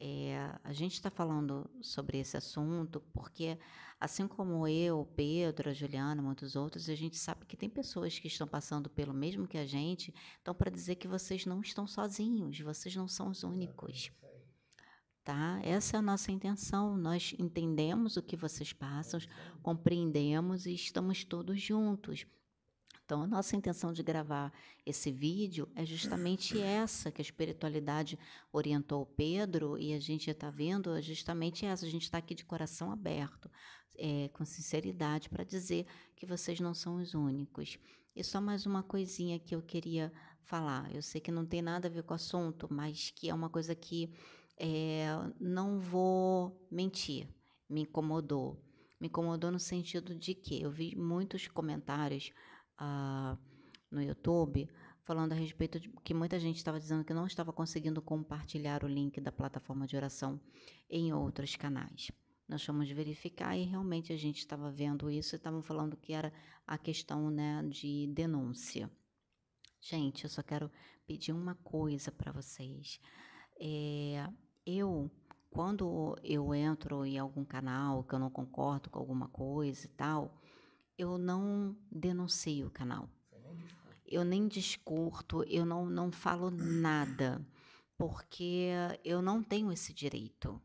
[0.00, 3.58] É, a gente está falando sobre esse assunto porque,
[3.98, 8.28] assim como eu, Pedro, a Juliana, muitos outros, a gente sabe que tem pessoas que
[8.28, 12.60] estão passando pelo mesmo que a gente, então para dizer que vocês não estão sozinhos,
[12.60, 14.12] vocês não são os únicos.
[15.24, 15.60] Tá?
[15.62, 16.96] Essa é a nossa intenção.
[16.96, 19.20] Nós entendemos o que vocês passam,
[19.62, 22.24] compreendemos e estamos todos juntos.
[23.08, 24.52] Então, a nossa intenção de gravar
[24.84, 28.18] esse vídeo é justamente essa, que a espiritualidade
[28.52, 31.86] orientou o Pedro e a gente está vendo é justamente essa.
[31.86, 33.50] A gente está aqui de coração aberto,
[33.96, 37.78] é, com sinceridade, para dizer que vocês não são os únicos.
[38.14, 40.94] E só mais uma coisinha que eu queria falar.
[40.94, 43.48] Eu sei que não tem nada a ver com o assunto, mas que é uma
[43.48, 44.12] coisa que
[44.58, 45.06] é,
[45.40, 47.26] não vou mentir,
[47.70, 48.62] me incomodou.
[49.00, 52.34] Me incomodou no sentido de que eu vi muitos comentários
[53.90, 54.68] no YouTube
[55.02, 58.86] falando a respeito de que muita gente estava dizendo que não estava conseguindo compartilhar o
[58.86, 60.38] link da plataforma de oração
[60.90, 62.10] em outros canais.
[62.46, 66.32] Nós fomos verificar e realmente a gente estava vendo isso e estavam falando que era
[66.66, 68.90] a questão né, de denúncia.
[69.80, 70.70] Gente, eu só quero
[71.06, 73.00] pedir uma coisa para vocês.
[73.58, 74.28] É,
[74.66, 75.10] eu,
[75.50, 80.38] quando eu entro em algum canal que eu não concordo com alguma coisa e tal,
[80.98, 83.08] eu não denuncio o canal.
[84.04, 87.40] Eu nem discurto, eu não, não falo nada,
[87.96, 88.70] porque
[89.04, 90.60] eu não tenho esse direito,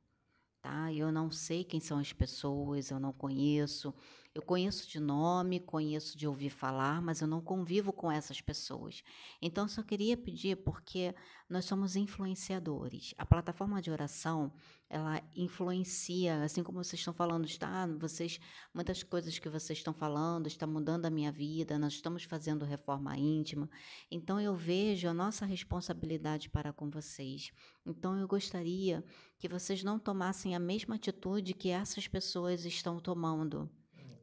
[0.61, 0.91] tá?
[0.91, 3.93] Eu não sei quem são as pessoas, eu não conheço,
[4.35, 9.03] eu conheço de nome, conheço de ouvir falar, mas eu não convivo com essas pessoas.
[9.39, 11.13] Então, só queria pedir, porque
[11.47, 13.13] nós somos influenciadores.
[13.15, 14.51] A plataforma de oração,
[14.89, 18.39] ela influencia, assim como vocês estão falando, está, vocês,
[18.73, 23.15] muitas coisas que vocês estão falando, está mudando a minha vida, nós estamos fazendo reforma
[23.15, 23.69] íntima.
[24.09, 27.51] Então, eu vejo a nossa responsabilidade para com vocês.
[27.85, 29.05] Então, eu gostaria
[29.37, 33.69] que vocês não tomassem a mesma atitude que essas pessoas estão tomando.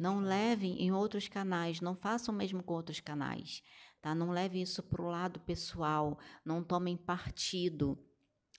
[0.00, 3.62] Não levem em outros canais, não façam mesmo com outros canais,
[4.00, 4.14] tá?
[4.14, 7.98] Não levem isso para o lado pessoal, não tomem partido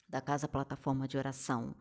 [0.08, 1.76] da Casa Plataforma de Oração.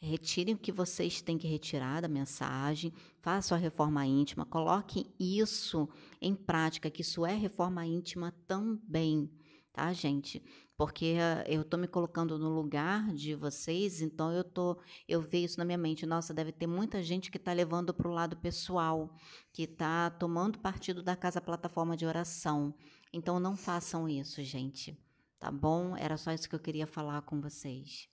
[0.00, 2.90] Retirem o que vocês têm que retirar da mensagem,
[3.20, 5.86] façam a reforma íntima, coloquem isso
[6.18, 9.30] em prática, que isso é reforma íntima também,
[9.74, 10.42] tá, gente?
[10.82, 11.14] Porque
[11.46, 14.76] eu estou me colocando no lugar de vocês, então eu tô,
[15.06, 16.04] eu vejo isso na minha mente.
[16.04, 19.14] Nossa, deve ter muita gente que está levando para o lado pessoal,
[19.52, 22.74] que está tomando partido da casa plataforma de oração.
[23.12, 24.98] Então não façam isso, gente.
[25.38, 25.96] Tá bom?
[25.96, 28.08] Era só isso que eu queria falar com vocês.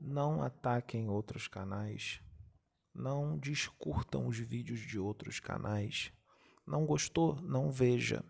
[0.00, 2.20] Não ataquem outros canais.
[2.92, 6.10] Não descurtam os vídeos de outros canais.
[6.66, 7.40] Não gostou?
[7.40, 8.24] Não veja.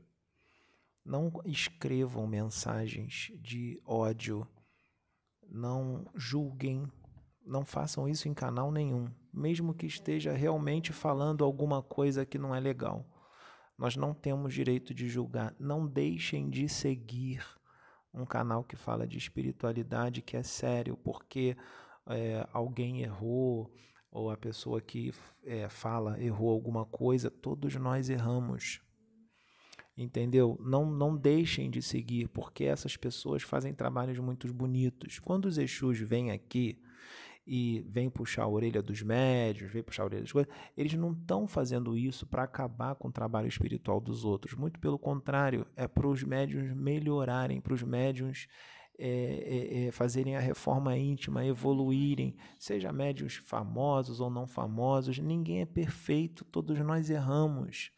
[1.11, 4.47] Não escrevam mensagens de ódio.
[5.43, 6.89] Não julguem.
[7.45, 12.55] Não façam isso em canal nenhum, mesmo que esteja realmente falando alguma coisa que não
[12.55, 13.05] é legal.
[13.77, 15.53] Nós não temos direito de julgar.
[15.59, 17.45] Não deixem de seguir
[18.15, 21.57] um canal que fala de espiritualidade que é sério, porque
[22.07, 23.75] é, alguém errou
[24.13, 27.33] ou a pessoa que é, fala errou alguma coisa.
[27.33, 28.81] Todos nós erramos
[29.97, 30.59] entendeu?
[30.63, 35.19] Não, não deixem de seguir, porque essas pessoas fazem trabalhos muito bonitos.
[35.19, 36.81] Quando os Exus vêm aqui
[37.47, 41.13] e vêm puxar a orelha dos médios, vêm puxar a orelha das coisas, eles não
[41.13, 44.55] estão fazendo isso para acabar com o trabalho espiritual dos outros.
[44.55, 48.47] Muito pelo contrário, é para os médios melhorarem, para os médios
[49.03, 55.63] é, é, é, fazerem a reforma íntima, evoluírem, seja médios famosos ou não famosos, ninguém
[55.63, 57.91] é perfeito, todos nós erramos.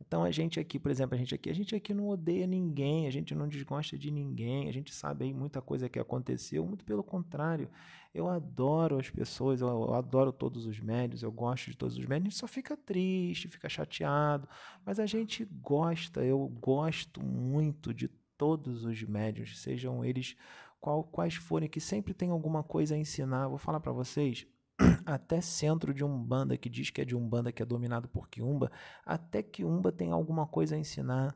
[0.00, 3.06] Então a gente aqui, por exemplo, a gente aqui, a gente aqui não odeia ninguém,
[3.06, 6.84] a gente não desgosta de ninguém, a gente sabe aí muita coisa que aconteceu, muito
[6.84, 7.68] pelo contrário.
[8.14, 12.06] Eu adoro as pessoas, eu, eu adoro todos os médios, eu gosto de todos os
[12.06, 14.48] médios, a gente só fica triste, fica chateado,
[14.84, 20.36] mas a gente gosta, eu gosto muito de todos os médios, sejam eles
[20.80, 23.48] qual, quais forem, que sempre tem alguma coisa a ensinar.
[23.48, 24.46] Vou falar para vocês,
[25.04, 28.70] até centro de Umbanda que diz que é de Umbanda que é dominado por Quiumba,
[29.04, 31.34] até Quiumba tem alguma coisa a ensinar.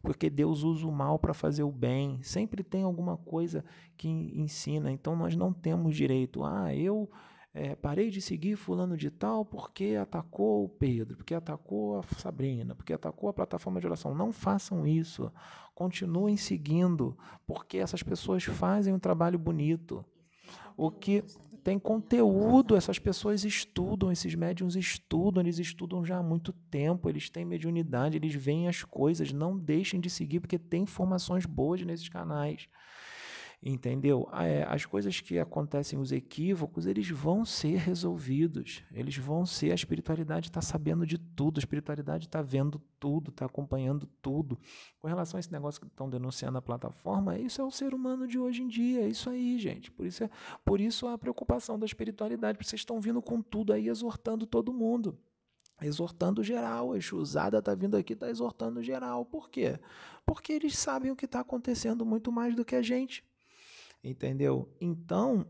[0.00, 2.22] Porque Deus usa o mal para fazer o bem.
[2.22, 3.64] Sempre tem alguma coisa
[3.96, 4.92] que ensina.
[4.92, 6.44] Então nós não temos direito.
[6.44, 7.10] Ah, eu
[7.52, 12.76] é, parei de seguir fulano de tal porque atacou o Pedro, porque atacou a Sabrina,
[12.76, 14.14] porque atacou a plataforma de oração.
[14.14, 15.32] Não façam isso.
[15.74, 20.04] Continuem seguindo, porque essas pessoas fazem um trabalho bonito.
[20.76, 21.24] O que
[21.68, 27.28] tem conteúdo, essas pessoas estudam, esses médiums estudam, eles estudam já há muito tempo, eles
[27.28, 32.08] têm mediunidade, eles veem as coisas, não deixem de seguir, porque tem informações boas nesses
[32.08, 32.66] canais.
[33.60, 34.28] Entendeu?
[34.32, 38.84] É, as coisas que acontecem, os equívocos, eles vão ser resolvidos.
[38.92, 39.72] Eles vão ser.
[39.72, 44.56] A espiritualidade está sabendo de tudo, a espiritualidade está vendo tudo, está acompanhando tudo.
[45.00, 48.28] Com relação a esse negócio que estão denunciando a plataforma, isso é o ser humano
[48.28, 49.00] de hoje em dia.
[49.00, 49.90] É isso aí, gente.
[49.90, 50.30] Por isso, é,
[50.64, 52.58] por isso a preocupação da espiritualidade.
[52.62, 55.18] Vocês estão vindo com tudo aí, exortando todo mundo
[55.80, 56.92] exortando geral.
[56.92, 59.24] A Exusada está vindo aqui, está exortando geral.
[59.24, 59.78] Por quê?
[60.26, 63.24] Porque eles sabem o que está acontecendo muito mais do que a gente.
[64.08, 64.68] Entendeu?
[64.80, 65.46] Então,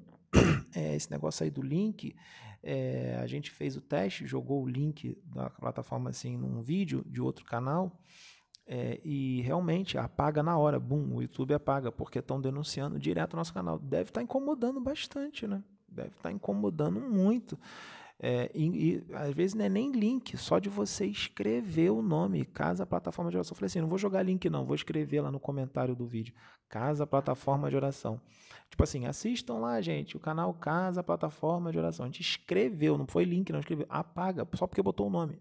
[0.75, 2.15] é, esse negócio aí do link,
[2.63, 7.21] é, a gente fez o teste, jogou o link da plataforma assim num vídeo de
[7.21, 7.93] outro canal.
[8.71, 13.37] É, e realmente apaga na hora, bum, o YouTube apaga, porque estão denunciando direto o
[13.37, 13.79] nosso canal.
[13.79, 15.65] Deve estar tá incomodando bastante, né?
[15.89, 17.59] Deve estar tá incomodando muito.
[18.21, 22.45] É, e, e, às vezes não é nem link, só de você escrever o nome,
[22.45, 23.53] Casa Plataforma de Oração.
[23.53, 26.35] Eu falei assim, não vou jogar link não, vou escrever lá no comentário do vídeo,
[26.69, 28.21] Casa Plataforma de Oração.
[28.69, 32.05] Tipo assim, assistam lá, gente, o canal Casa Plataforma de Oração.
[32.05, 33.87] A gente escreveu, não foi link, não escreveu.
[33.89, 35.39] Apaga, só porque botou o nome.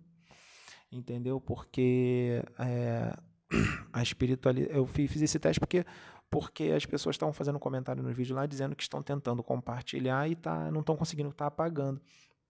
[0.92, 1.42] Entendeu?
[1.42, 3.14] Porque é,
[3.92, 4.78] a espiritualidade...
[4.78, 5.84] Eu fiz esse teste porque
[6.30, 10.36] porque as pessoas estavam fazendo comentário no vídeo lá dizendo que estão tentando compartilhar e
[10.36, 12.02] tá, não estão conseguindo tá apagando.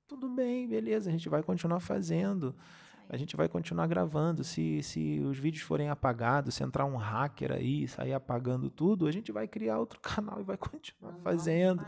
[0.07, 2.55] Tudo bem, beleza, a gente vai continuar fazendo
[3.09, 4.43] a gente vai continuar gravando.
[4.43, 9.07] Se, se os vídeos forem apagados, se entrar um hacker aí e sair apagando tudo,
[9.07, 11.85] a gente vai criar outro canal e vai continuar não fazendo.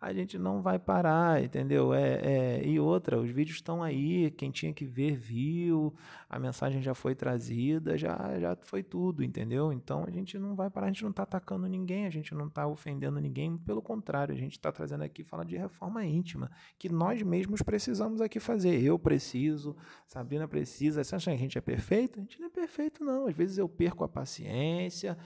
[0.00, 1.92] A gente não vai parar, entendeu?
[1.92, 5.94] É, é, e outra, os vídeos estão aí, quem tinha que ver, viu,
[6.28, 9.72] a mensagem já foi trazida, já, já foi tudo, entendeu?
[9.72, 12.46] Então a gente não vai parar, a gente não está atacando ninguém, a gente não
[12.46, 16.88] está ofendendo ninguém, pelo contrário, a gente está trazendo aqui, fala de reforma íntima, que
[16.88, 18.82] nós mesmos precisamos aqui fazer.
[18.82, 19.76] Eu preciso,
[20.06, 21.02] Sabrina precisa.
[21.02, 22.18] Você acha que a gente é perfeito?
[22.18, 23.26] A gente não é perfeito, não.
[23.26, 25.16] Às vezes eu perco a paciência,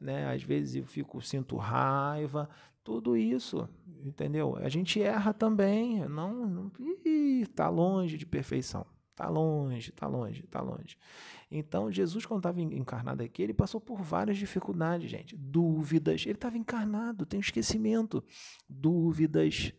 [0.00, 0.32] né?
[0.32, 2.48] às vezes eu fico, sinto raiva,
[2.82, 3.68] tudo isso,
[4.04, 4.56] entendeu?
[4.56, 6.72] A gente erra também, não, não
[7.04, 8.86] está longe de perfeição.
[9.14, 10.98] Está longe, está longe, está longe.
[11.48, 15.36] Então, Jesus, quando estava encarnado aqui, ele passou por várias dificuldades, gente.
[15.36, 16.22] Dúvidas.
[16.26, 18.24] Ele estava encarnado, tem um esquecimento.
[18.68, 19.72] Dúvidas,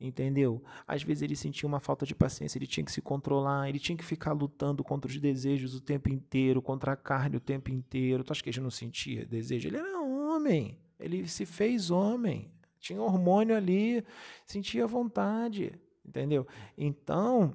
[0.00, 0.62] entendeu?
[0.86, 3.96] Às vezes ele sentia uma falta de paciência, ele tinha que se controlar, ele tinha
[3.96, 8.22] que ficar lutando contra os desejos o tempo inteiro, contra a carne o tempo inteiro.
[8.22, 9.68] Tu acha que ele não sentia desejo?
[9.68, 14.04] Ele era homem, ele se fez homem, tinha hormônio ali,
[14.46, 15.72] sentia vontade,
[16.04, 16.46] entendeu?
[16.76, 17.54] Então,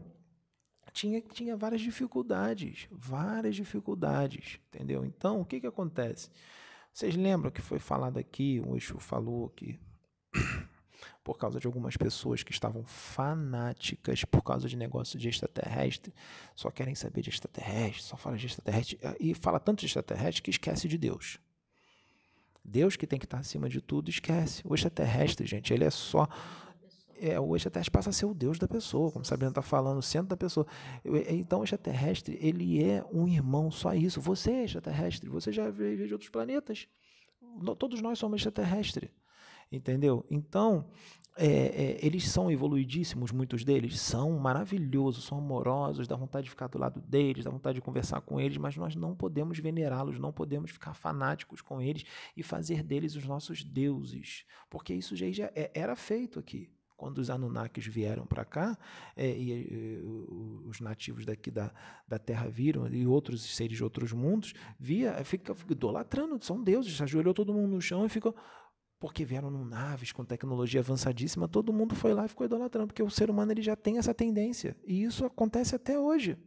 [0.91, 5.03] tinha, tinha várias dificuldades, várias dificuldades, entendeu?
[5.05, 6.29] Então, o que, que acontece?
[6.93, 9.79] Vocês lembram que foi falado aqui, o Exu falou que
[11.23, 16.13] por causa de algumas pessoas que estavam fanáticas por causa de negócio de extraterrestre,
[16.53, 20.49] só querem saber de extraterrestre, só fala de extraterrestre e fala tanto de extraterrestre que
[20.49, 21.39] esquece de Deus.
[22.63, 24.61] Deus que tem que estar acima de tudo, esquece.
[24.65, 26.27] O extraterrestre, gente, ele é só
[27.19, 30.01] é, o extraterrestre passa a ser o Deus da pessoa, como Sabrina está falando, o
[30.01, 30.67] centro da pessoa.
[31.29, 34.19] Então, o extraterrestre, ele é um irmão, só isso.
[34.19, 36.87] Você é extraterrestre, você já veio de outros planetas.
[37.79, 39.09] Todos nós somos extraterrestres.
[39.71, 40.25] Entendeu?
[40.29, 40.87] Então,
[41.35, 46.67] é, é, eles são evoluidíssimos, muitos deles são maravilhosos, são amorosos, dá vontade de ficar
[46.67, 50.31] do lado deles, dá vontade de conversar com eles, mas nós não podemos venerá-los, não
[50.31, 52.03] podemos ficar fanáticos com eles
[52.37, 56.69] e fazer deles os nossos deuses, porque isso já, já é, era feito aqui.
[56.95, 58.77] Quando os Anunnakis vieram para cá,
[59.17, 59.99] é, e,
[60.65, 61.73] os nativos daqui da,
[62.07, 67.01] da Terra viram, e outros seres de outros mundos, via, fica, fica idolatrando, são deuses,
[67.01, 68.35] ajoelhou todo mundo no chão e ficou
[69.03, 73.03] porque vieram num naves com tecnologia avançadíssima, todo mundo foi lá e ficou idolatrando, porque
[73.03, 74.77] o ser humano ele já tem essa tendência.
[74.87, 76.37] E isso acontece até hoje.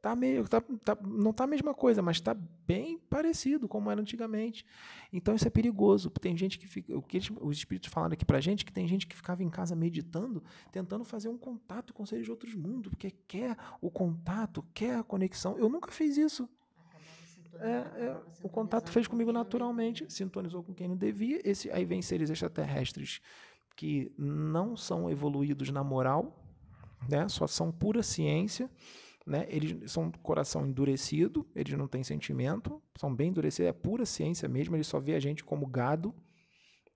[0.00, 4.00] Tá meio, tá, tá, não está a mesma coisa, mas está bem parecido como era
[4.00, 4.64] antigamente.
[5.12, 6.08] Então isso é perigoso.
[6.08, 8.88] Tem gente que fica, o que eles, os espíritos falaram aqui para gente que tem
[8.88, 10.42] gente que ficava em casa meditando,
[10.72, 15.02] tentando fazer um contato com seres de outros mundos, porque quer o contato, quer a
[15.02, 15.58] conexão.
[15.58, 16.48] Eu nunca fiz isso.
[17.58, 21.40] É, é, o contato fez comigo naturalmente, sintonizou com quem não devia.
[21.44, 23.20] Esse, aí vem seres extraterrestres
[23.76, 26.44] que não são evoluídos na moral,
[27.08, 27.28] né?
[27.28, 28.70] só são pura ciência.
[29.26, 29.46] Né?
[29.48, 34.74] Eles são coração endurecido, eles não têm sentimento, são bem endurecidos, é pura ciência mesmo,
[34.74, 36.14] eles só vê a gente como gado,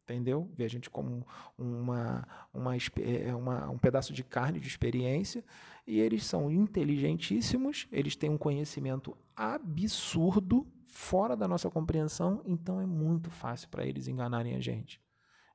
[0.05, 0.51] entendeu?
[0.55, 1.27] Vê a gente como
[1.59, 5.45] uma, uma, é, uma, um pedaço de carne de experiência,
[5.87, 12.87] e eles são inteligentíssimos, eles têm um conhecimento absurdo, fora da nossa compreensão, então é
[12.87, 15.01] muito fácil para eles enganarem a gente.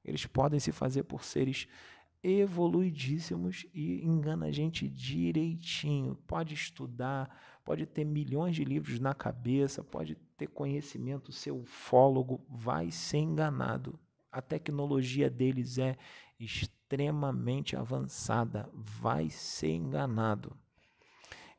[0.03, 1.67] Eles podem se fazer por seres
[2.21, 6.17] evoluidíssimos e engana a gente direitinho.
[6.27, 7.33] Pode estudar,
[7.63, 13.97] pode ter milhões de livros na cabeça, pode ter conhecimento, ser ufólogo, vai ser enganado
[14.31, 15.97] A tecnologia deles é
[16.39, 18.69] extremamente avançada.
[18.73, 20.55] Vai ser enganado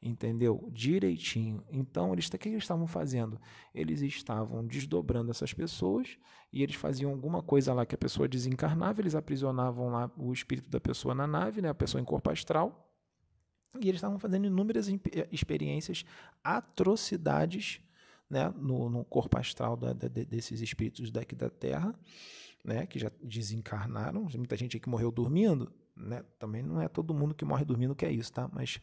[0.02, 0.68] entendeu?
[0.72, 1.62] Direitinho.
[1.70, 3.38] Então, eles, o que eles estavam fazendo?
[3.74, 6.16] Eles estavam desdobrando essas pessoas
[6.52, 10.70] e eles faziam alguma coisa lá que a pessoa desencarnava, eles aprisionavam lá o espírito
[10.70, 12.90] da pessoa na nave, né, a pessoa em corpo astral,
[13.80, 14.90] e eles estavam fazendo inúmeras
[15.30, 16.04] experiências,
[16.42, 17.80] atrocidades
[18.30, 21.92] né, no, no corpo astral da, desses espíritos daqui da Terra,
[22.64, 24.28] né, que já desencarnaram.
[24.36, 26.22] Muita gente que morreu dormindo, né?
[26.38, 28.48] Também não é todo mundo que morre dormindo que é isso, tá?
[28.52, 28.80] Mas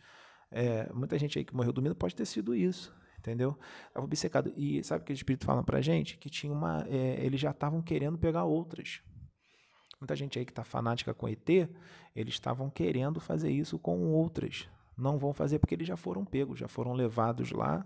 [0.51, 3.57] é, muita gente aí que morreu dormindo pode ter sido isso, entendeu?
[3.87, 4.53] Estava obcecado.
[4.57, 6.17] E sabe o que o Espírito fala pra gente?
[6.17, 6.85] Que tinha uma.
[6.87, 9.01] É, eles já estavam querendo pegar outras.
[9.99, 11.49] Muita gente aí que está fanática com ET,
[12.15, 14.69] eles estavam querendo fazer isso com outras.
[14.95, 17.85] Não vão fazer porque eles já foram pegos, já foram levados lá,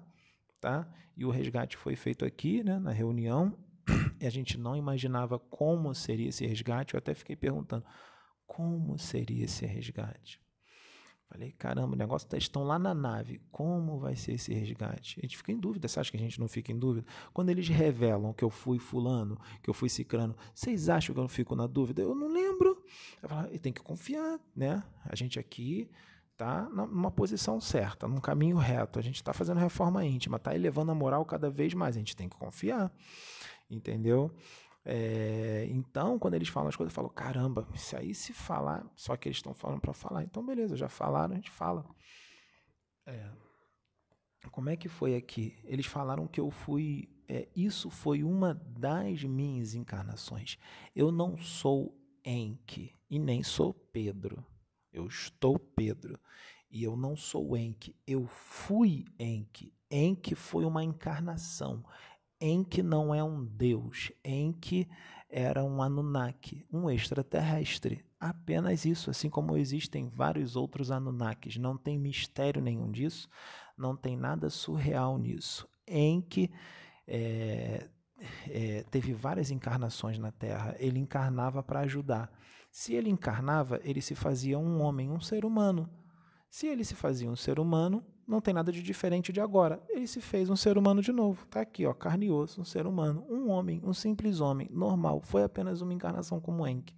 [0.61, 0.87] tá?
[1.17, 3.57] E o resgate foi feito aqui, né, na reunião.
[4.21, 6.93] E a gente não imaginava como seria esse resgate.
[6.93, 7.83] Eu até fiquei perguntando
[8.45, 10.39] como seria esse resgate.
[11.27, 13.41] Falei, caramba, o negócio tá, estão lá na nave.
[13.51, 15.17] Como vai ser esse resgate?
[15.19, 15.87] A gente fica em dúvida.
[15.87, 17.07] Você acha que a gente não fica em dúvida?
[17.33, 21.23] Quando eles revelam que eu fui fulano, que eu fui cicrano, vocês acham que eu
[21.23, 22.01] não fico na dúvida?
[22.01, 22.83] Eu não lembro.
[23.23, 24.83] Eu falo, tem que confiar, né?
[25.05, 25.89] A gente aqui
[26.41, 28.97] tá numa posição certa, num caminho reto.
[28.97, 31.95] A gente está fazendo reforma íntima, tá elevando a moral cada vez mais.
[31.95, 32.91] A gente tem que confiar,
[33.69, 34.33] entendeu?
[34.83, 39.15] É, então, quando eles falam as coisas, eu falo: caramba, se aí se falar, só
[39.15, 41.85] que eles estão falando para falar, então beleza, já falaram, a gente fala.
[43.05, 43.29] É,
[44.49, 45.55] como é que foi aqui?
[45.63, 47.07] Eles falaram que eu fui.
[47.29, 50.57] É, isso foi uma das minhas encarnações.
[50.95, 54.43] Eu não sou Enki e nem sou Pedro.
[54.91, 56.19] Eu estou Pedro.
[56.69, 57.95] E eu não sou Enki.
[58.07, 59.73] Eu fui Enki.
[59.89, 61.83] Enki foi uma encarnação
[62.69, 64.11] que não é um deus,
[64.59, 64.87] que
[65.29, 68.03] era um Anunnaki, um extraterrestre.
[68.19, 71.57] Apenas isso, assim como existem vários outros Anunnakis.
[71.57, 73.29] Não tem mistério nenhum disso,
[73.77, 75.67] não tem nada surreal nisso.
[76.29, 76.49] Que
[77.07, 77.87] é,
[78.49, 82.31] é, teve várias encarnações na Terra, ele encarnava para ajudar.
[82.71, 85.89] Se ele encarnava, ele se fazia um homem, um ser humano.
[86.49, 89.81] Se ele se fazia um ser humano, não tem nada de diferente de agora.
[89.89, 91.43] Ele se fez um ser humano de novo.
[91.43, 95.21] Está aqui, ó, carne e osso, um ser humano, um homem, um simples homem, normal.
[95.21, 96.95] Foi apenas uma encarnação como Enki.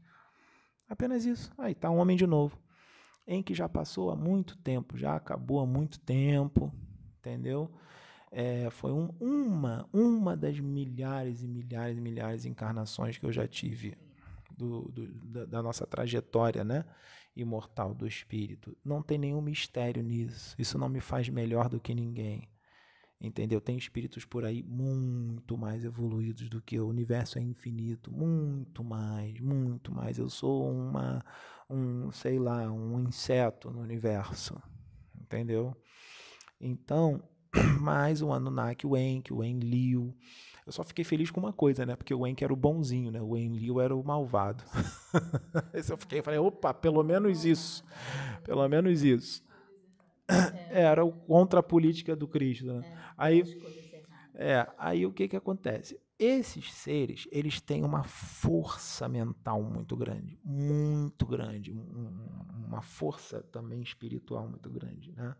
[0.87, 1.51] Apenas isso.
[1.57, 2.59] Aí está um homem de novo.
[3.27, 6.71] Enki já passou há muito tempo, já acabou há muito tempo,
[7.19, 7.71] entendeu?
[8.35, 13.31] É, foi um, uma, uma das milhares e milhares e milhares de encarnações que eu
[13.31, 13.95] já tive
[14.57, 16.83] do, do da, da nossa trajetória, né?
[17.35, 18.75] imortal do espírito.
[18.83, 20.55] Não tem nenhum mistério nisso.
[20.57, 22.49] Isso não me faz melhor do que ninguém.
[23.19, 23.61] Entendeu?
[23.61, 26.85] Tem espíritos por aí muito mais evoluídos do que eu.
[26.85, 30.17] O universo é infinito, muito mais, muito mais.
[30.17, 31.23] Eu sou uma
[31.69, 34.61] um, sei lá, um inseto no universo.
[35.19, 35.75] Entendeu?
[36.59, 37.23] Então,
[37.79, 40.15] mais um Anunnaki, o Enki, o Enlil,
[40.65, 41.95] eu só fiquei feliz com uma coisa, né?
[41.95, 43.21] Porque o Enki era o bonzinho, né?
[43.21, 44.63] O Enlil era o malvado.
[45.73, 47.83] Esse eu fiquei, falei, opa, pelo menos isso.
[48.43, 49.43] Pelo menos isso.
[50.27, 50.83] É.
[50.83, 52.65] Era o contra a política do Cristo.
[52.65, 52.81] Né?
[52.85, 53.43] É, aí,
[54.33, 55.99] é, aí o que que acontece?
[56.17, 64.47] Esses seres, eles têm uma força mental muito grande, muito grande, uma força também espiritual
[64.47, 65.35] muito grande, né?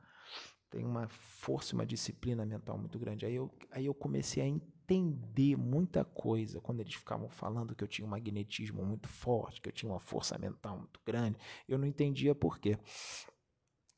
[0.74, 3.28] Tem uma força, uma disciplina mental muito grande.
[3.28, 7.88] Aí eu, aí eu comecei a entender muita coisa quando eles ficavam falando que eu
[7.88, 11.38] tinha um magnetismo muito forte, que eu tinha uma força mental muito grande.
[11.68, 12.80] Eu não entendia por quê.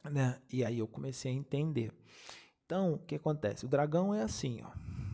[0.04, 0.42] Né?
[0.52, 1.94] E aí eu comecei a entender.
[2.66, 3.66] Então, o que acontece?
[3.66, 4.70] O dragão é assim, ó.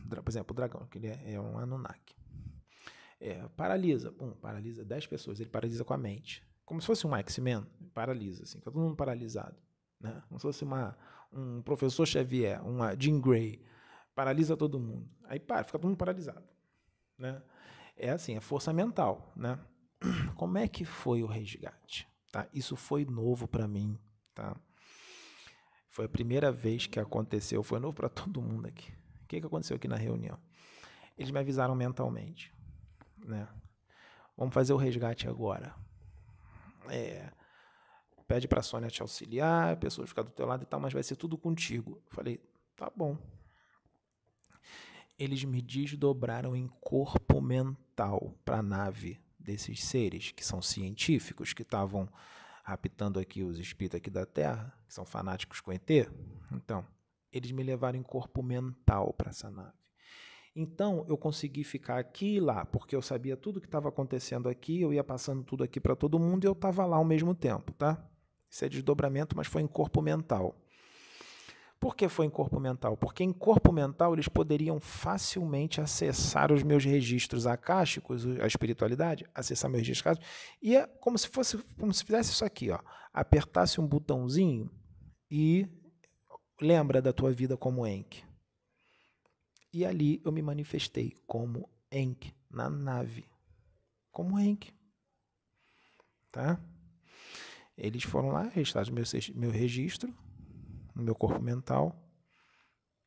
[0.08, 2.16] Por exemplo, o dragão, que ele é, é um Anunnaki.
[3.20, 6.44] É, paralisa, pum, paralisa 10 pessoas, ele paralisa com a mente.
[6.64, 9.56] Como se fosse um X-Men, paralisa, assim, tá todo mundo paralisado.
[10.02, 10.22] Né?
[10.28, 10.96] Como se fosse uma,
[11.32, 13.64] um professor Xavier, uma Jean Grey
[14.14, 15.08] paralisa todo mundo.
[15.24, 16.44] Aí para, fica todo mundo paralisado.
[17.16, 17.40] Né?
[17.96, 19.32] É assim, é força mental.
[19.36, 19.58] Né?
[20.36, 22.08] Como é que foi o resgate?
[22.30, 22.46] Tá?
[22.52, 23.98] Isso foi novo para mim.
[24.34, 24.56] Tá?
[25.88, 28.90] Foi a primeira vez que aconteceu, foi novo para todo mundo aqui.
[29.22, 30.38] O que, que aconteceu aqui na reunião?
[31.16, 32.52] Eles me avisaram mentalmente.
[33.18, 33.46] Né?
[34.36, 35.74] Vamos fazer o resgate agora.
[36.88, 37.30] É,
[38.26, 40.92] pede para a Sônia te auxiliar, a pessoa ficar do teu lado e tal, mas
[40.92, 42.00] vai ser tudo contigo.
[42.06, 42.40] Eu falei,
[42.76, 43.18] tá bom
[45.18, 51.62] eles me desdobraram em corpo mental para a nave desses seres que são científicos, que
[51.62, 52.08] estavam
[52.64, 55.88] raptando aqui os espíritos aqui da Terra, que são fanáticos com ET.
[56.52, 56.84] Então,
[57.32, 59.80] eles me levaram em corpo mental para essa nave.
[60.54, 64.82] Então eu consegui ficar aqui e lá, porque eu sabia tudo que estava acontecendo aqui,
[64.82, 67.72] eu ia passando tudo aqui para todo mundo e eu estava lá ao mesmo tempo,
[67.72, 68.06] tá?
[68.52, 70.54] Isso é desdobramento, mas foi em corpo mental.
[71.80, 72.98] Por que foi em corpo mental?
[72.98, 79.70] Porque em corpo mental eles poderiam facilmente acessar os meus registros acásticos, a espiritualidade, acessar
[79.70, 80.18] meus registros
[80.60, 82.78] e é como se fosse, como se fizesse isso aqui, ó,
[83.10, 84.70] apertasse um botãozinho
[85.30, 85.66] e
[86.60, 88.22] lembra da tua vida como Enk.
[89.72, 93.24] E ali eu me manifestei como Enk na nave,
[94.12, 94.72] como Enk,
[96.30, 96.60] tá?
[97.76, 99.04] Eles foram lá, registraram meu,
[99.34, 100.12] meu registro
[100.94, 101.96] no meu corpo mental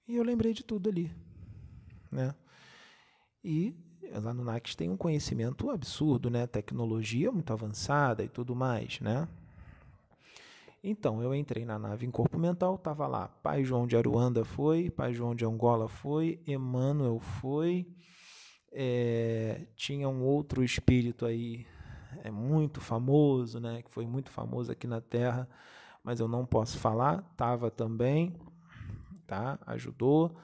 [0.07, 1.11] e eu lembrei de tudo ali,
[2.11, 2.33] né?
[3.43, 3.75] E
[4.13, 6.47] lá no NACS tem um conhecimento absurdo, né?
[6.47, 9.27] Tecnologia muito avançada e tudo mais, né?
[10.83, 13.27] Então, eu entrei na nave em corpo mental, estava lá.
[13.27, 17.87] Pai João de Aruanda foi, Pai João de Angola foi, Emmanuel foi,
[18.71, 21.65] é, tinha um outro espírito aí
[22.23, 25.47] é muito famoso, né, que foi muito famoso aqui na Terra,
[26.03, 28.35] mas eu não posso falar, estava também,
[29.25, 30.37] tá, ajudou.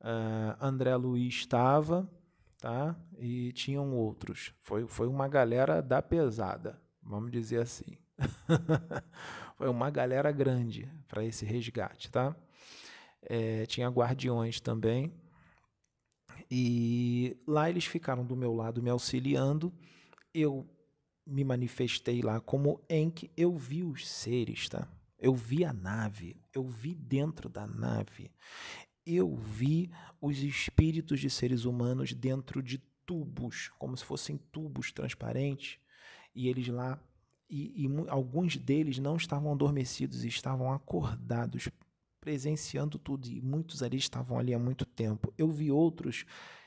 [0.00, 2.08] Uh, André Luiz estava,
[2.58, 4.52] tá, e tinham outros.
[4.60, 7.96] Foi, foi uma galera da pesada, vamos dizer assim.
[9.56, 12.34] Foi uma galera grande para esse resgate, tá?
[13.22, 15.12] É, tinha guardiões também.
[16.50, 19.72] E lá eles ficaram do meu lado me auxiliando.
[20.32, 20.68] Eu
[21.26, 23.30] me manifestei lá como Enk.
[23.36, 24.88] Eu vi os seres, tá?
[25.18, 26.36] Eu vi a nave.
[26.52, 28.30] Eu vi dentro da nave.
[29.06, 35.78] Eu vi os espíritos de seres humanos dentro de tubos, como se fossem tubos transparentes.
[36.34, 37.00] E eles lá
[37.48, 41.68] e, e alguns deles não estavam adormecidos, estavam acordados,
[42.20, 45.32] presenciando tudo, e muitos ali estavam ali há muito tempo.
[45.36, 46.24] Eu vi outros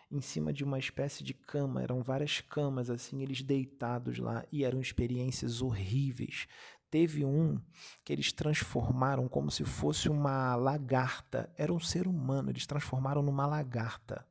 [0.09, 4.63] em cima de uma espécie de cama, eram várias camas assim, eles deitados lá, e
[4.63, 6.47] eram experiências horríveis.
[6.89, 7.59] Teve um
[8.03, 13.45] que eles transformaram como se fosse uma lagarta, era um ser humano, eles transformaram numa
[13.45, 14.25] lagarta.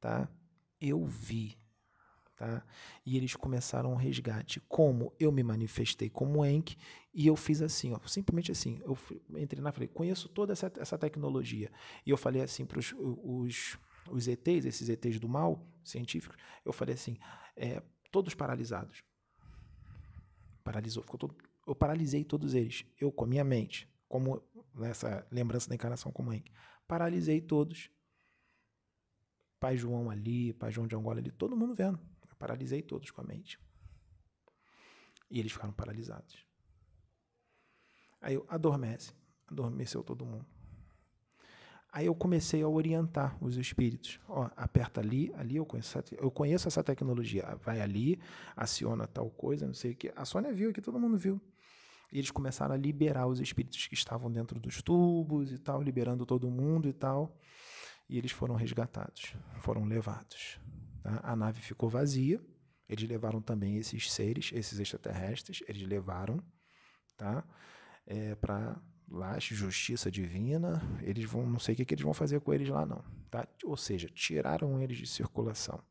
[0.00, 0.28] Tá?
[0.80, 1.58] Eu vi
[2.38, 2.64] Tá?
[3.04, 4.60] E eles começaram o resgate.
[4.68, 6.76] Como eu me manifestei como Enk
[7.12, 8.80] e eu fiz assim, ó, simplesmente assim.
[8.84, 8.96] Eu
[9.36, 11.68] entrei na falei, conheço toda essa, essa tecnologia.
[12.06, 13.76] E eu falei assim para os,
[14.10, 17.18] os, ETs, esses ETs do mal, científicos, eu falei assim,
[17.56, 19.02] é, todos paralisados.
[20.64, 21.36] Paralisou, ficou todo,
[21.66, 24.42] eu paralisei todos eles, eu com a minha mente, como
[24.74, 26.50] nessa lembrança da encarnação como Enk.
[26.86, 27.90] Paralisei todos.
[29.60, 31.98] Pai João ali, Pai João de Angola ali, todo mundo vendo.
[32.38, 33.58] Paralisei todos com a mente.
[35.30, 36.46] E eles ficaram paralisados.
[38.20, 39.12] Aí eu adormece.
[39.46, 40.46] Adormeceu todo mundo.
[41.92, 44.20] Aí eu comecei a orientar os espíritos.
[44.28, 47.56] Ó, aperta ali, ali eu conheço, eu conheço essa tecnologia.
[47.60, 48.20] Vai ali,
[48.56, 50.12] aciona tal coisa, não sei o que.
[50.14, 51.40] A Sônia viu que todo mundo viu.
[52.12, 56.24] E eles começaram a liberar os espíritos que estavam dentro dos tubos e tal, liberando
[56.24, 57.36] todo mundo e tal.
[58.08, 60.58] E eles foram resgatados, foram levados.
[61.02, 61.20] Tá?
[61.22, 62.40] A nave ficou vazia.
[62.88, 66.42] Eles levaram também esses seres, esses extraterrestres, eles levaram
[67.18, 67.44] tá?
[68.06, 68.80] É, para
[69.10, 70.80] lá, justiça divina.
[71.02, 73.02] Eles vão, não sei o que, que eles vão fazer com eles lá, não.
[73.30, 73.46] Tá?
[73.64, 75.82] Ou seja, tiraram eles de circulação.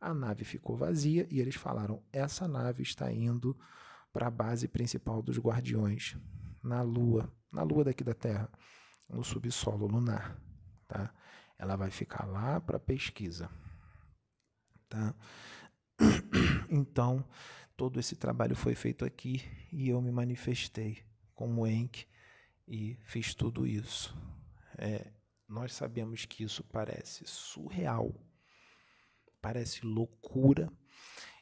[0.00, 3.56] A nave ficou vazia e eles falaram: essa nave está indo
[4.12, 6.16] para a base principal dos guardiões,
[6.62, 8.50] na Lua, na Lua daqui da Terra,
[9.08, 10.40] no subsolo lunar.
[10.86, 11.12] Tá?
[11.58, 13.50] Ela vai ficar lá para pesquisa.
[14.88, 15.14] Tá?
[16.68, 17.24] Então,
[17.76, 19.40] todo esse trabalho foi feito aqui
[19.72, 20.98] e eu me manifestei
[21.32, 22.04] como Enk
[22.66, 24.16] e fiz tudo isso.
[24.78, 25.10] É,
[25.48, 28.12] nós sabemos que isso parece surreal,
[29.40, 30.70] parece loucura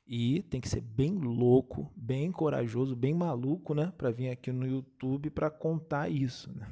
[0.06, 4.66] e tem que ser bem louco, bem corajoso, bem maluco, né, para vir aqui no
[4.66, 6.68] YouTube para contar isso, né?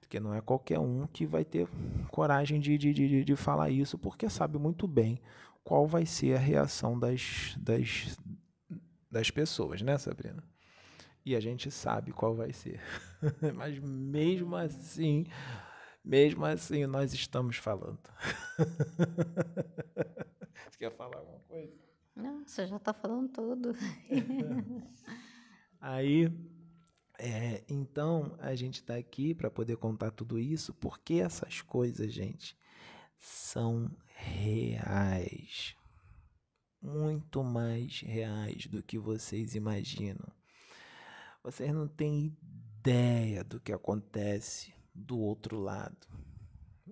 [0.00, 1.68] Porque não é qualquer um que vai ter
[2.10, 5.20] coragem de, de, de, de falar isso, porque sabe muito bem
[5.62, 8.18] qual vai ser a reação das, das,
[9.08, 10.42] das pessoas, né, Sabrina?
[11.24, 12.80] E a gente sabe qual vai ser.
[13.54, 15.26] Mas mesmo assim,
[16.04, 18.00] mesmo assim, nós estamos falando.
[20.70, 21.74] você quer falar alguma coisa?
[22.16, 23.72] Não, você já está falando tudo.
[25.80, 26.30] Aí,
[27.18, 32.56] é, então, a gente está aqui para poder contar tudo isso, porque essas coisas, gente,
[33.18, 35.76] são reais.
[36.82, 40.39] Muito mais reais do que vocês imaginam.
[41.42, 42.36] Vocês não têm
[42.80, 46.06] ideia do que acontece do outro lado.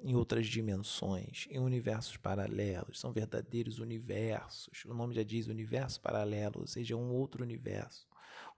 [0.00, 4.84] em outras dimensões, em universos paralelos, são verdadeiros universos.
[4.84, 8.06] O nome já diz universo paralelo, ou seja, um outro universo,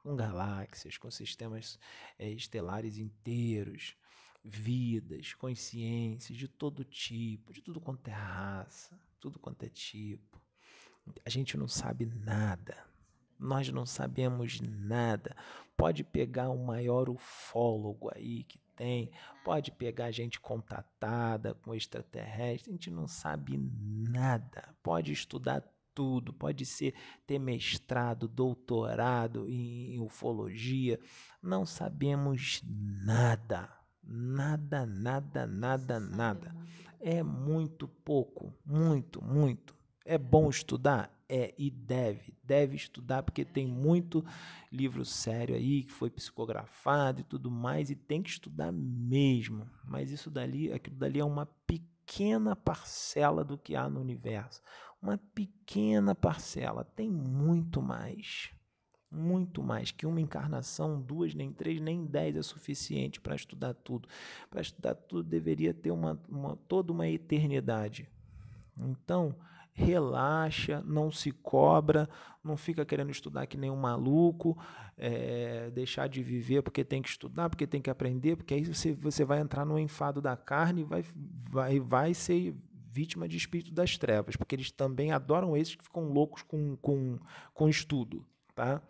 [0.03, 1.79] com galáxias, com sistemas
[2.19, 3.97] é, estelares inteiros,
[4.45, 10.41] vidas, consciências de todo tipo, de tudo quanto é raça, tudo quanto é tipo.
[11.25, 12.90] A gente não sabe nada.
[13.41, 15.35] Nós não sabemos nada.
[15.77, 19.11] Pode pegar o maior ufólogo aí que tem,
[19.45, 24.75] pode pegar gente contatada com extraterrestre, a gente não sabe nada.
[24.83, 25.63] Pode estudar
[25.95, 26.95] tudo, pode ser
[27.27, 30.99] ter mestrado, doutorado em, em ufologia,
[31.43, 33.69] não sabemos nada.
[34.03, 36.57] Nada, nada, nada, nada.
[36.99, 39.75] É muito pouco, muito, muito.
[40.05, 41.15] É bom estudar?
[41.29, 44.25] É, e deve, deve estudar, porque tem muito
[44.73, 49.65] livro sério aí que foi psicografado e tudo mais, e tem que estudar mesmo.
[49.85, 54.61] Mas isso dali, aquilo dali é uma pequena parcela do que há no universo.
[55.01, 58.51] Uma pequena parcela, tem muito mais.
[59.11, 64.09] Muito mais que uma encarnação, duas, nem três, nem dez é suficiente para estudar tudo.
[64.49, 68.09] Para estudar tudo deveria ter uma, uma, toda uma eternidade.
[68.77, 69.35] Então,
[69.73, 72.09] relaxa, não se cobra,
[72.43, 74.57] não fica querendo estudar que nem um maluco,
[74.97, 78.93] é, deixar de viver porque tem que estudar, porque tem que aprender, porque aí você,
[78.93, 81.05] você vai entrar no enfado da carne e vai,
[81.51, 82.55] vai, vai ser
[82.93, 87.19] vítima de espírito das trevas, porque eles também adoram esses que ficam loucos com, com,
[87.55, 88.83] com estudo, tá?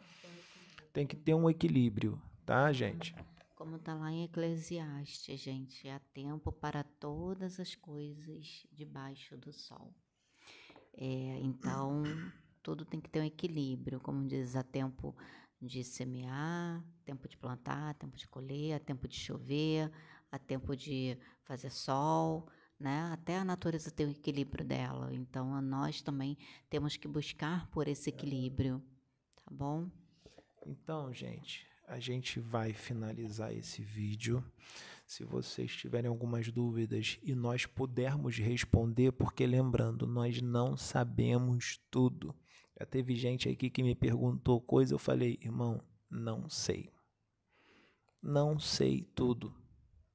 [0.92, 3.14] Tem que ter um equilíbrio, tá, gente?
[3.54, 9.94] Como está lá em Eclesiastes, gente, há tempo para todas as coisas debaixo do sol.
[11.02, 12.02] É, então,
[12.62, 15.16] tudo tem que ter um equilíbrio, como diz, há tempo
[15.58, 19.90] de semear, tempo de plantar, tempo de colher, há tempo de chover,
[20.30, 22.46] há tempo de fazer sol,
[22.78, 23.10] né?
[23.12, 25.12] Até a natureza tem o equilíbrio dela.
[25.14, 26.36] Então, nós também
[26.68, 28.82] temos que buscar por esse equilíbrio,
[29.36, 29.90] tá bom?
[30.66, 34.44] Então, gente, a gente vai finalizar esse vídeo.
[35.10, 42.32] Se vocês tiverem algumas dúvidas e nós pudermos responder, porque lembrando, nós não sabemos tudo.
[42.78, 46.92] Já teve gente aqui que me perguntou coisa, eu falei, irmão, não sei.
[48.22, 49.52] Não sei tudo.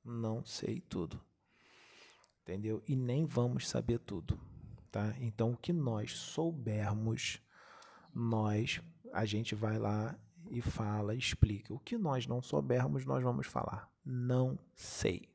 [0.02, 1.22] Não sei tudo.
[2.42, 2.82] Entendeu?
[2.88, 4.40] E nem vamos saber tudo,
[4.90, 5.14] tá?
[5.20, 7.42] Então o que nós soubermos,
[8.14, 8.82] nós
[9.12, 10.18] a gente vai lá
[10.50, 11.74] e fala, explica.
[11.74, 15.30] O que nós não soubermos, nós vamos falar não sei.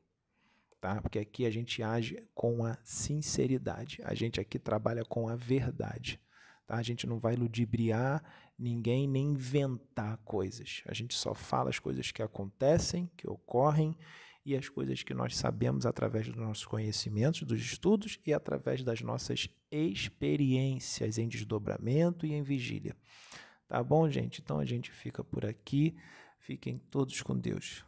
[0.79, 0.99] Tá?
[1.01, 3.99] Porque aqui a gente age com a sinceridade.
[4.03, 6.19] A gente aqui trabalha com a verdade.
[6.65, 6.77] Tá?
[6.77, 8.23] A gente não vai ludibriar
[8.57, 10.81] ninguém nem inventar coisas.
[10.87, 13.95] A gente só fala as coisas que acontecem, que ocorrem
[14.45, 19.01] e as coisas que nós sabemos através dos nossos conhecimentos, dos estudos e através das
[19.01, 22.95] nossas experiências em desdobramento e em vigília.
[23.67, 24.41] Tá bom, gente?
[24.41, 25.95] Então a gente fica por aqui.
[26.39, 27.85] Fiquem todos com Deus.